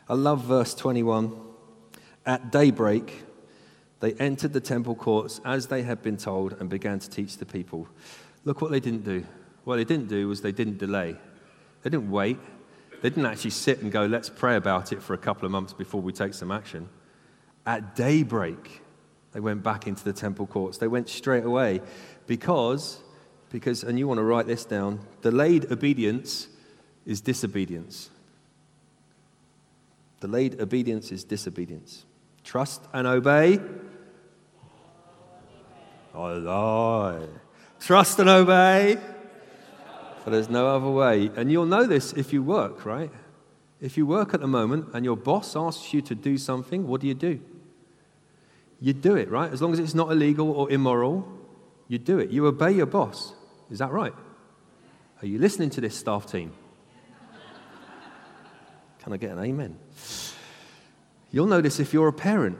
I 0.07 0.13
love 0.13 0.43
verse 0.43 0.73
21. 0.73 1.35
At 2.25 2.51
daybreak, 2.51 3.23
they 4.03 4.11
entered 4.15 4.51
the 4.51 4.59
temple 4.59 4.95
courts 4.95 5.39
as 5.45 5.67
they 5.67 5.81
had 5.81 6.01
been 6.01 6.17
told 6.17 6.57
and 6.59 6.69
began 6.69 6.99
to 6.99 7.09
teach 7.09 7.37
the 7.37 7.45
people. 7.45 7.87
Look 8.43 8.61
what 8.61 8.69
they 8.69 8.81
didn't 8.81 9.05
do. 9.05 9.23
What 9.63 9.77
they 9.77 9.85
didn't 9.85 10.09
do 10.09 10.27
was 10.27 10.41
they 10.41 10.51
didn't 10.51 10.77
delay. 10.77 11.15
They 11.83 11.89
didn't 11.89 12.11
wait. 12.11 12.37
They 13.01 13.09
didn't 13.09 13.27
actually 13.27 13.51
sit 13.51 13.81
and 13.81 13.93
go, 13.93 14.05
let's 14.05 14.27
pray 14.27 14.57
about 14.57 14.91
it 14.91 15.01
for 15.01 15.13
a 15.13 15.17
couple 15.17 15.45
of 15.45 15.53
months 15.53 15.71
before 15.71 16.01
we 16.01 16.11
take 16.11 16.33
some 16.33 16.51
action. 16.51 16.89
At 17.65 17.95
daybreak, 17.95 18.81
they 19.31 19.39
went 19.39 19.63
back 19.63 19.87
into 19.87 20.03
the 20.03 20.11
temple 20.11 20.47
courts. 20.47 20.79
They 20.79 20.89
went 20.89 21.07
straight 21.07 21.45
away 21.45 21.79
because, 22.27 22.99
because, 23.51 23.85
and 23.85 23.97
you 23.97 24.05
want 24.05 24.17
to 24.17 24.25
write 24.25 24.47
this 24.47 24.65
down, 24.65 24.99
delayed 25.21 25.71
obedience 25.71 26.49
is 27.05 27.21
disobedience. 27.21 28.09
Delayed 30.19 30.59
obedience 30.59 31.09
is 31.13 31.23
disobedience. 31.23 32.03
Trust 32.43 32.81
and 32.91 33.07
obey. 33.07 33.61
Oh, 36.13 36.34
Lord. 36.34 37.30
Trust 37.80 38.19
and 38.19 38.30
obey. 38.30 38.97
For 40.23 40.30
there's 40.30 40.49
no 40.49 40.67
other 40.76 40.89
way. 40.89 41.32
And 41.36 41.52
you'll 41.52 41.65
know 41.65 41.86
this 41.86 42.13
if 42.13 42.32
you 42.32 42.43
work, 42.43 42.86
right? 42.86 43.12
If 43.82 43.97
you 43.97 44.06
work 44.06 44.34
at 44.34 44.39
the 44.39 44.47
moment 44.47 44.89
and 44.93 45.04
your 45.04 45.17
boss 45.17 45.56
asks 45.56 45.93
you 45.93 46.02
to 46.04 46.15
do 46.15 46.38
something, 46.38 46.88
what 46.88 47.02
do 47.02 47.08
you 47.08 47.13
do? 47.13 47.41
you 48.84 48.91
do 48.91 49.15
it, 49.15 49.30
right? 49.30 49.49
As 49.49 49.62
long 49.62 49.71
as 49.71 49.80
it's 49.80 49.95
not 49.95 50.12
illegal 50.12 50.52
or 50.52 50.69
immoral, 50.69 51.26
you 51.88 51.97
do 51.97 52.19
it. 52.19 52.32
You 52.32 52.45
obey 52.47 52.71
your 52.71 52.86
boss. 52.86 53.34
Is 53.71 53.80
that 53.80 53.91
right? 53.91 54.12
Are 55.21 55.26
you 55.26 55.39
listening 55.39 55.69
to 55.71 55.82
this 55.82 55.95
staff 55.95 56.30
team? 56.30 56.52
Can 59.02 59.13
I 59.13 59.17
get 59.17 59.32
an 59.32 59.39
amen? 59.39 59.78
You'll 61.32 61.47
notice 61.47 61.80
if 61.80 61.93
you're 61.93 62.10
a 62.10 62.13
parent, 62.13 62.58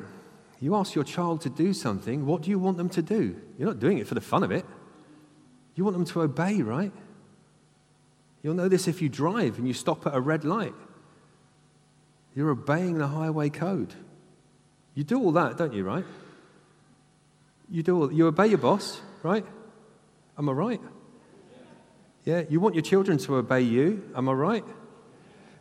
you 0.64 0.76
ask 0.76 0.96
your 0.96 1.04
child 1.04 1.42
to 1.42 1.50
do 1.50 1.74
something, 1.74 2.26
what 2.26 2.42
do 2.42 2.50
you 2.50 2.58
want 2.58 2.78
them 2.78 2.88
to 2.88 3.02
do? 3.02 3.36
You're 3.58 3.68
not 3.68 3.80
doing 3.80 3.98
it 3.98 4.08
for 4.08 4.16
the 4.16 4.22
fun 4.22 4.44
of 4.44 4.52
it. 4.52 4.66
You 5.76 5.84
want 5.84 5.98
them 5.98 6.06
to 6.06 6.22
obey, 6.22 6.62
right? 6.62 6.94
You'll 8.42 8.54
know 8.54 8.70
this 8.70 8.88
if 8.88 9.02
you 9.02 9.10
drive 9.10 9.58
and 9.58 9.68
you 9.68 9.74
stop 9.74 10.08
at 10.08 10.16
a 10.16 10.22
red 10.22 10.46
light. 10.46 10.74
You're 12.34 12.50
obeying 12.50 12.98
the 12.98 13.08
highway 13.08 13.50
code. 13.50 13.94
You 14.96 15.04
do 15.04 15.20
all 15.20 15.34
that, 15.34 15.58
don't 15.58 15.74
you, 15.74 15.84
right? 15.84 16.06
You 17.70 17.84
do 17.84 18.00
all, 18.00 18.14
you 18.14 18.28
obey 18.28 18.48
your 18.48 18.58
boss, 18.58 19.02
right? 19.22 19.46
Am 20.38 20.48
I 20.48 20.54
right? 20.54 20.82
Yeah, 22.24 22.44
you 22.50 22.62
want 22.62 22.74
your 22.74 22.84
children 22.84 23.18
to 23.18 23.36
obey 23.36 23.64
you, 23.64 24.10
am 24.16 24.30
I 24.30 24.32
right? 24.32 24.66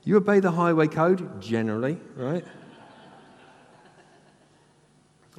You 0.05 0.17
obey 0.17 0.39
the 0.39 0.53
highway 0.53 0.87
code 0.87 1.43
generally, 1.43 1.99
right? 2.15 2.45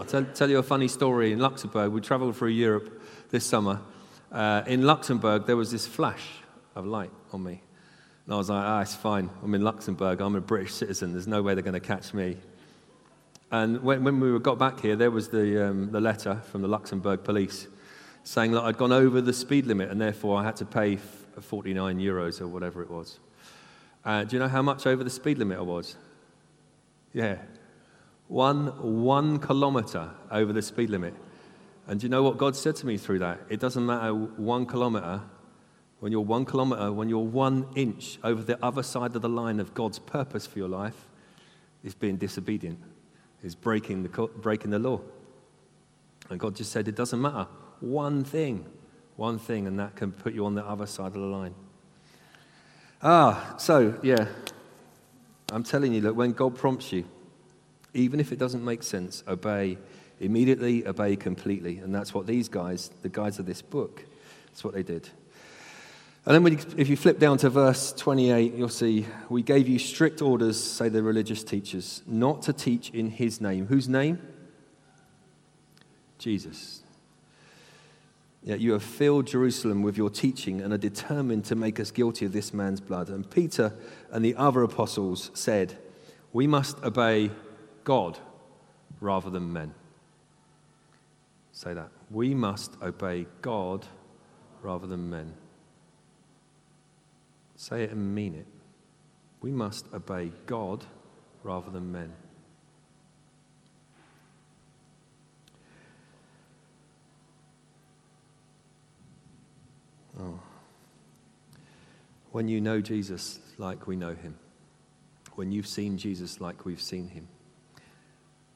I'll 0.03 0.09
tell, 0.09 0.25
tell 0.33 0.49
you 0.49 0.57
a 0.57 0.63
funny 0.63 0.89
story. 0.89 1.31
In 1.31 1.39
Luxembourg, 1.39 1.89
we 1.89 2.01
traveled 2.01 2.35
through 2.35 2.49
Europe 2.49 3.01
this 3.29 3.45
summer. 3.45 3.79
Uh, 4.33 4.61
in 4.67 4.81
Luxembourg, 4.81 5.45
there 5.45 5.55
was 5.55 5.71
this 5.71 5.87
flash 5.87 6.27
of 6.75 6.85
light 6.85 7.09
on 7.31 7.41
me. 7.41 7.61
And 8.25 8.33
I 8.33 8.37
was 8.37 8.49
like, 8.49 8.65
ah, 8.65 8.81
it's 8.81 8.95
fine. 8.95 9.29
I'm 9.41 9.55
in 9.55 9.61
Luxembourg. 9.61 10.19
I'm 10.19 10.35
a 10.35 10.41
British 10.41 10.73
citizen. 10.73 11.13
There's 11.13 11.25
no 11.25 11.41
way 11.41 11.53
they're 11.53 11.63
going 11.63 11.73
to 11.73 11.79
catch 11.79 12.13
me. 12.13 12.35
And 13.49 13.81
when, 13.81 14.03
when 14.03 14.19
we 14.19 14.37
got 14.39 14.59
back 14.59 14.81
here, 14.81 14.97
there 14.97 15.09
was 15.09 15.29
the, 15.29 15.69
um, 15.69 15.89
the 15.93 16.01
letter 16.01 16.41
from 16.51 16.63
the 16.63 16.67
Luxembourg 16.67 17.23
police 17.23 17.67
saying 18.25 18.51
that 18.51 18.63
I'd 18.63 18.77
gone 18.77 18.91
over 18.91 19.21
the 19.21 19.31
speed 19.31 19.67
limit 19.67 19.89
and 19.89 20.01
therefore 20.01 20.37
I 20.37 20.43
had 20.43 20.57
to 20.57 20.65
pay 20.65 20.97
49 20.97 21.97
euros 21.97 22.41
or 22.41 22.47
whatever 22.47 22.81
it 22.81 22.91
was. 22.91 23.19
Uh, 24.03 24.25
do 24.25 24.35
you 24.35 24.41
know 24.41 24.49
how 24.49 24.61
much 24.61 24.85
over 24.85 25.01
the 25.01 25.09
speed 25.09 25.37
limit 25.37 25.59
I 25.59 25.61
was? 25.61 25.95
Yeah. 27.13 27.37
One, 28.27 29.03
one 29.03 29.39
kilometer 29.39 30.09
over 30.31 30.53
the 30.53 30.61
speed 30.61 30.89
limit. 30.89 31.13
And 31.87 31.99
do 31.99 32.05
you 32.05 32.09
know 32.09 32.23
what 32.23 32.37
God 32.37 32.55
said 32.55 32.75
to 32.77 32.85
me 32.85 32.97
through 32.97 33.19
that? 33.19 33.41
It 33.49 33.59
doesn't 33.59 33.85
matter 33.85 34.13
one 34.13 34.65
kilometer. 34.65 35.21
When 35.99 36.11
you're 36.11 36.21
one 36.21 36.45
kilometer, 36.45 36.91
when 36.91 37.09
you're 37.09 37.19
one 37.19 37.67
inch 37.75 38.19
over 38.23 38.41
the 38.41 38.63
other 38.63 38.83
side 38.83 39.15
of 39.15 39.21
the 39.21 39.29
line 39.29 39.59
of 39.59 39.73
God's 39.73 39.99
purpose 39.99 40.47
for 40.47 40.59
your 40.59 40.69
life, 40.69 41.07
is 41.83 41.93
being 41.93 42.17
disobedient 42.17 42.79
is 43.43 43.55
breaking 43.55 44.03
the, 44.03 44.09
breaking 44.37 44.71
the 44.71 44.79
law. 44.79 45.01
And 46.29 46.39
God 46.39 46.55
just 46.55 46.71
said, 46.71 46.87
it 46.87 46.95
doesn't 46.95 47.21
matter. 47.21 47.47
One 47.81 48.23
thing, 48.23 48.65
one 49.17 49.37
thing, 49.37 49.67
and 49.67 49.77
that 49.79 49.95
can 49.95 50.11
put 50.11 50.33
you 50.33 50.45
on 50.45 50.55
the 50.55 50.65
other 50.65 50.85
side 50.85 51.07
of 51.07 51.13
the 51.13 51.19
line. 51.19 51.53
Ah, 53.01 53.55
so, 53.57 53.99
yeah, 54.01 54.27
I'm 55.51 55.63
telling 55.63 55.93
you 55.93 56.01
that 56.01 56.15
when 56.15 56.31
God 56.31 56.55
prompts 56.55 56.93
you, 56.93 57.03
even 57.93 58.19
if 58.19 58.31
it 58.31 58.39
doesn't 58.39 58.63
make 58.63 58.83
sense, 58.83 59.23
obey 59.27 59.77
immediately, 60.19 60.87
obey 60.87 61.15
completely. 61.15 61.77
And 61.77 61.93
that's 61.93 62.13
what 62.13 62.27
these 62.27 62.49
guys, 62.49 62.89
the 63.01 63.09
guys 63.09 63.39
of 63.39 63.45
this 63.45 63.61
book, 63.61 64.03
that's 64.47 64.63
what 64.63 64.73
they 64.73 64.83
did. 64.83 65.09
And 66.25 66.45
then, 66.45 66.53
you, 66.53 66.59
if 66.77 66.87
you 66.87 66.95
flip 66.95 67.19
down 67.19 67.37
to 67.39 67.49
verse 67.49 67.91
28, 67.91 68.53
you'll 68.53 68.69
see, 68.69 69.05
We 69.27 69.41
gave 69.41 69.67
you 69.67 69.77
strict 69.77 70.21
orders, 70.21 70.61
say 70.61 70.87
the 70.87 71.03
religious 71.03 71.43
teachers, 71.43 72.01
not 72.07 72.43
to 72.43 72.53
teach 72.53 72.91
in 72.91 73.09
his 73.09 73.41
name. 73.41 73.67
Whose 73.67 73.89
name? 73.89 74.21
Jesus. 76.17 76.81
Yet 78.41 78.61
you 78.61 78.71
have 78.71 78.83
filled 78.83 79.27
Jerusalem 79.27 79.83
with 79.83 79.97
your 79.97 80.09
teaching 80.09 80.61
and 80.61 80.73
are 80.73 80.77
determined 80.77 81.43
to 81.45 81.55
make 81.55 81.79
us 81.79 81.91
guilty 81.91 82.25
of 82.25 82.31
this 82.31 82.53
man's 82.53 82.79
blood. 82.79 83.09
And 83.09 83.29
Peter 83.29 83.73
and 84.09 84.23
the 84.23 84.35
other 84.35 84.63
apostles 84.63 85.29
said, 85.33 85.77
We 86.31 86.47
must 86.47 86.81
obey 86.83 87.31
God 87.83 88.19
rather 88.99 89.29
than 89.29 89.51
men. 89.51 89.73
Say 91.51 91.73
that. 91.73 91.89
We 92.09 92.33
must 92.33 92.73
obey 92.81 93.27
God 93.41 93.85
rather 94.61 94.87
than 94.87 95.09
men. 95.09 95.33
Say 97.55 97.83
it 97.83 97.91
and 97.91 98.15
mean 98.15 98.33
it. 98.35 98.47
We 99.41 99.51
must 99.51 99.85
obey 99.93 100.31
God 100.45 100.85
rather 101.43 101.69
than 101.69 101.91
men. 101.91 102.11
Oh. 110.19 110.39
When 112.31 112.47
you 112.47 112.61
know 112.61 112.81
Jesus 112.81 113.39
like 113.57 113.87
we 113.87 113.95
know 113.95 114.15
him, 114.15 114.35
when 115.35 115.51
you've 115.51 115.67
seen 115.67 115.97
Jesus 115.97 116.39
like 116.39 116.65
we've 116.65 116.81
seen 116.81 117.07
him, 117.09 117.27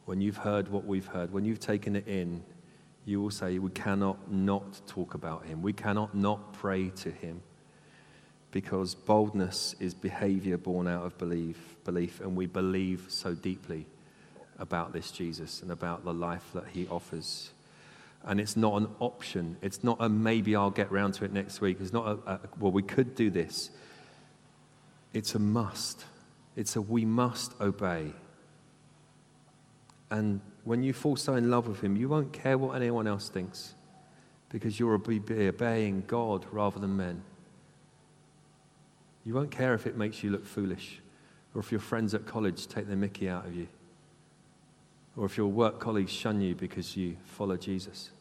when 0.07 0.21
you've 0.21 0.37
heard 0.37 0.69
what 0.69 0.85
we've 0.85 1.05
heard, 1.05 1.33
when 1.33 1.43
you've 1.43 1.59
taken 1.59 1.93
it 1.93 2.07
in, 2.07 2.41
you 3.03 3.21
will 3.21 3.29
say, 3.29 3.59
We 3.59 3.71
cannot 3.71 4.31
not 4.31 4.79
talk 4.87 5.13
about 5.13 5.45
him. 5.45 5.61
We 5.61 5.73
cannot 5.73 6.15
not 6.15 6.53
pray 6.53 6.91
to 7.01 7.11
him 7.11 7.41
because 8.51 8.95
boldness 8.95 9.75
is 9.81 9.93
behavior 9.93 10.57
born 10.57 10.87
out 10.87 11.05
of 11.05 11.17
belief, 11.17 11.75
belief, 11.83 12.21
and 12.21 12.37
we 12.37 12.45
believe 12.45 13.07
so 13.09 13.33
deeply 13.33 13.85
about 14.57 14.93
this 14.93 15.11
Jesus 15.11 15.61
and 15.61 15.71
about 15.71 16.05
the 16.05 16.13
life 16.13 16.45
that 16.53 16.67
he 16.69 16.87
offers. 16.87 17.51
And 18.23 18.39
it's 18.39 18.55
not 18.55 18.81
an 18.81 18.87
option. 19.01 19.57
It's 19.61 19.83
not 19.83 19.97
a 19.99 20.07
maybe 20.07 20.55
I'll 20.55 20.71
get 20.71 20.89
round 20.89 21.15
to 21.15 21.25
it 21.25 21.33
next 21.33 21.59
week. 21.59 21.79
It's 21.81 21.91
not 21.91 22.07
a, 22.25 22.31
a 22.31 22.39
well, 22.57 22.71
we 22.71 22.81
could 22.81 23.13
do 23.13 23.29
this. 23.29 23.71
It's 25.13 25.35
a 25.35 25.39
must. 25.39 26.05
It's 26.55 26.77
a 26.77 26.81
we 26.81 27.03
must 27.03 27.59
obey. 27.59 28.13
And 30.09 30.41
when 30.63 30.83
you 30.83 30.93
fall 30.93 31.15
so 31.15 31.35
in 31.35 31.49
love 31.49 31.67
with 31.67 31.81
Him, 31.81 31.95
you 31.95 32.09
won't 32.09 32.33
care 32.33 32.57
what 32.57 32.75
anyone 32.75 33.07
else 33.07 33.29
thinks 33.29 33.75
because 34.49 34.79
you'll 34.79 34.97
be 34.97 35.21
obeying 35.47 36.03
God 36.07 36.45
rather 36.51 36.79
than 36.79 36.95
men. 36.95 37.21
You 39.25 39.33
won't 39.33 39.51
care 39.51 39.73
if 39.73 39.85
it 39.85 39.97
makes 39.97 40.23
you 40.23 40.29
look 40.29 40.45
foolish 40.45 41.01
or 41.53 41.59
if 41.59 41.71
your 41.71 41.81
friends 41.81 42.13
at 42.13 42.25
college 42.25 42.67
take 42.67 42.87
their 42.87 42.95
mickey 42.95 43.27
out 43.27 43.45
of 43.45 43.55
you 43.55 43.67
or 45.17 45.25
if 45.25 45.35
your 45.35 45.47
work 45.47 45.79
colleagues 45.79 46.11
shun 46.11 46.39
you 46.39 46.55
because 46.55 46.95
you 46.95 47.17
follow 47.25 47.57
Jesus, 47.57 48.11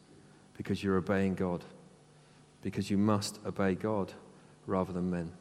because 0.57 0.83
you're 0.83 0.97
obeying 0.97 1.35
God, 1.35 1.63
because 2.61 2.89
you 2.89 2.97
must 2.97 3.39
obey 3.45 3.75
God 3.75 4.11
rather 4.65 4.91
than 4.91 5.09
men. 5.09 5.31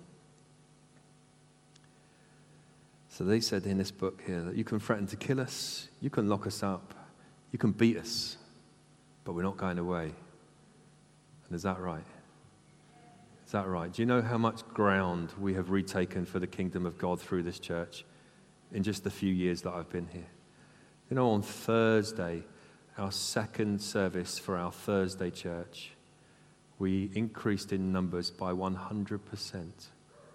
So 3.16 3.24
they 3.24 3.40
said 3.40 3.64
in 3.64 3.78
this 3.78 3.90
book 3.90 4.20
here 4.26 4.42
that 4.42 4.56
you 4.56 4.62
can 4.62 4.78
threaten 4.78 5.06
to 5.06 5.16
kill 5.16 5.40
us, 5.40 5.88
you 6.02 6.10
can 6.10 6.28
lock 6.28 6.46
us 6.46 6.62
up, 6.62 6.92
you 7.50 7.58
can 7.58 7.72
beat 7.72 7.96
us, 7.96 8.36
but 9.24 9.32
we're 9.32 9.42
not 9.42 9.56
going 9.56 9.78
away. 9.78 10.12
And 11.46 11.54
is 11.56 11.62
that 11.62 11.80
right? 11.80 12.04
Is 13.46 13.52
that 13.52 13.68
right? 13.68 13.90
Do 13.90 14.02
you 14.02 14.06
know 14.06 14.20
how 14.20 14.36
much 14.36 14.68
ground 14.68 15.32
we 15.40 15.54
have 15.54 15.70
retaken 15.70 16.26
for 16.26 16.40
the 16.40 16.46
kingdom 16.46 16.84
of 16.84 16.98
God 16.98 17.18
through 17.18 17.44
this 17.44 17.58
church 17.58 18.04
in 18.70 18.82
just 18.82 19.02
the 19.02 19.10
few 19.10 19.32
years 19.32 19.62
that 19.62 19.72
I've 19.72 19.88
been 19.88 20.08
here? 20.12 20.28
You 21.08 21.14
know, 21.16 21.30
on 21.30 21.40
Thursday, 21.40 22.42
our 22.98 23.12
second 23.12 23.80
service 23.80 24.38
for 24.38 24.58
our 24.58 24.72
Thursday 24.72 25.30
church, 25.30 25.92
we 26.78 27.10
increased 27.14 27.72
in 27.72 27.92
numbers 27.92 28.30
by 28.30 28.52
100% 28.52 29.70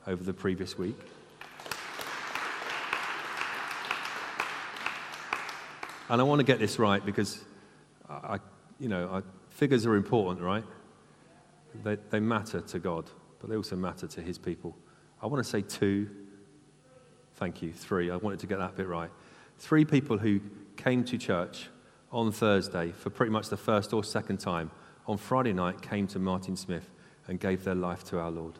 over 0.07 0.23
the 0.23 0.33
previous 0.33 0.79
week. 0.79 0.97
And 6.11 6.19
I 6.19 6.25
want 6.25 6.39
to 6.39 6.43
get 6.43 6.59
this 6.59 6.77
right 6.77 7.03
because, 7.05 7.39
I, 8.09 8.39
you 8.81 8.89
know, 8.89 9.09
I, 9.09 9.21
figures 9.49 9.85
are 9.85 9.95
important, 9.95 10.41
right? 10.41 10.65
They, 11.85 11.95
they 12.09 12.19
matter 12.19 12.59
to 12.59 12.79
God, 12.79 13.05
but 13.39 13.49
they 13.49 13.55
also 13.55 13.77
matter 13.77 14.07
to 14.07 14.21
his 14.21 14.37
people. 14.37 14.75
I 15.21 15.27
want 15.27 15.41
to 15.41 15.49
say 15.49 15.61
two. 15.61 16.09
Thank 17.35 17.61
you. 17.61 17.71
Three. 17.71 18.11
I 18.11 18.17
wanted 18.17 18.39
to 18.39 18.47
get 18.47 18.59
that 18.59 18.75
bit 18.75 18.89
right. 18.89 19.09
Three 19.57 19.85
people 19.85 20.17
who 20.17 20.41
came 20.75 21.05
to 21.05 21.17
church 21.17 21.69
on 22.11 22.33
Thursday 22.33 22.91
for 22.91 23.09
pretty 23.09 23.31
much 23.31 23.47
the 23.47 23.55
first 23.55 23.93
or 23.93 24.03
second 24.03 24.41
time 24.41 24.69
on 25.07 25.15
Friday 25.15 25.53
night 25.53 25.81
came 25.81 26.07
to 26.07 26.19
Martin 26.19 26.57
Smith 26.57 26.89
and 27.29 27.39
gave 27.39 27.63
their 27.63 27.73
life 27.73 28.03
to 28.09 28.19
our 28.19 28.31
Lord. 28.31 28.59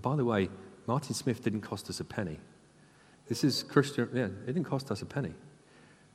And 0.00 0.02
by 0.02 0.16
the 0.16 0.24
way, 0.24 0.48
Martin 0.86 1.14
Smith 1.14 1.44
didn't 1.44 1.60
cost 1.60 1.90
us 1.90 2.00
a 2.00 2.04
penny. 2.04 2.40
This 3.28 3.44
is 3.44 3.62
Christian, 3.62 4.08
yeah, 4.14 4.24
it 4.24 4.46
didn't 4.46 4.64
cost 4.64 4.90
us 4.90 5.02
a 5.02 5.04
penny. 5.04 5.34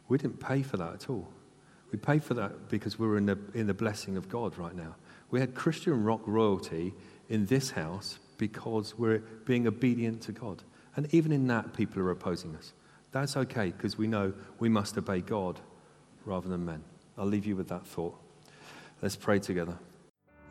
We 0.08 0.18
didn't 0.18 0.40
pay 0.40 0.64
for 0.64 0.78
that 0.78 0.92
at 0.96 1.08
all. 1.08 1.28
We 1.92 2.00
paid 2.00 2.24
for 2.24 2.34
that 2.34 2.68
because 2.68 2.98
we 2.98 3.08
were 3.08 3.20
in 3.20 3.28
the, 3.28 3.38
in 3.54 3.68
the 3.68 3.76
blessing 3.76 4.18
of 4.18 4.28
God 4.28 4.58
right 4.58 4.76
now. 4.76 4.96
We 5.30 5.40
had 5.40 5.54
Christian 5.54 6.04
rock 6.04 6.22
royalty 6.26 6.96
in 7.30 7.46
this 7.46 7.70
house 7.70 8.18
because 8.40 8.98
we're 8.98 9.20
being 9.46 9.68
obedient 9.68 10.20
to 10.24 10.32
God. 10.32 10.64
And 10.96 11.08
even 11.14 11.32
in 11.32 11.46
that, 11.50 11.76
people 11.76 12.02
are 12.02 12.10
opposing 12.10 12.56
us. 12.56 12.74
That's 13.12 13.38
okay 13.38 13.68
because 13.68 14.00
we 14.00 14.08
know 14.08 14.34
we 14.58 14.68
must 14.68 14.98
obey 14.98 15.22
God 15.22 15.60
rather 16.26 16.50
than 16.50 16.66
men. 16.66 16.84
I'll 17.20 17.28
leave 17.28 17.46
you 17.46 17.56
with 17.56 17.68
that 17.68 17.86
thought. 17.86 18.18
Let's 19.04 19.16
pray 19.16 19.38
together. 19.38 19.78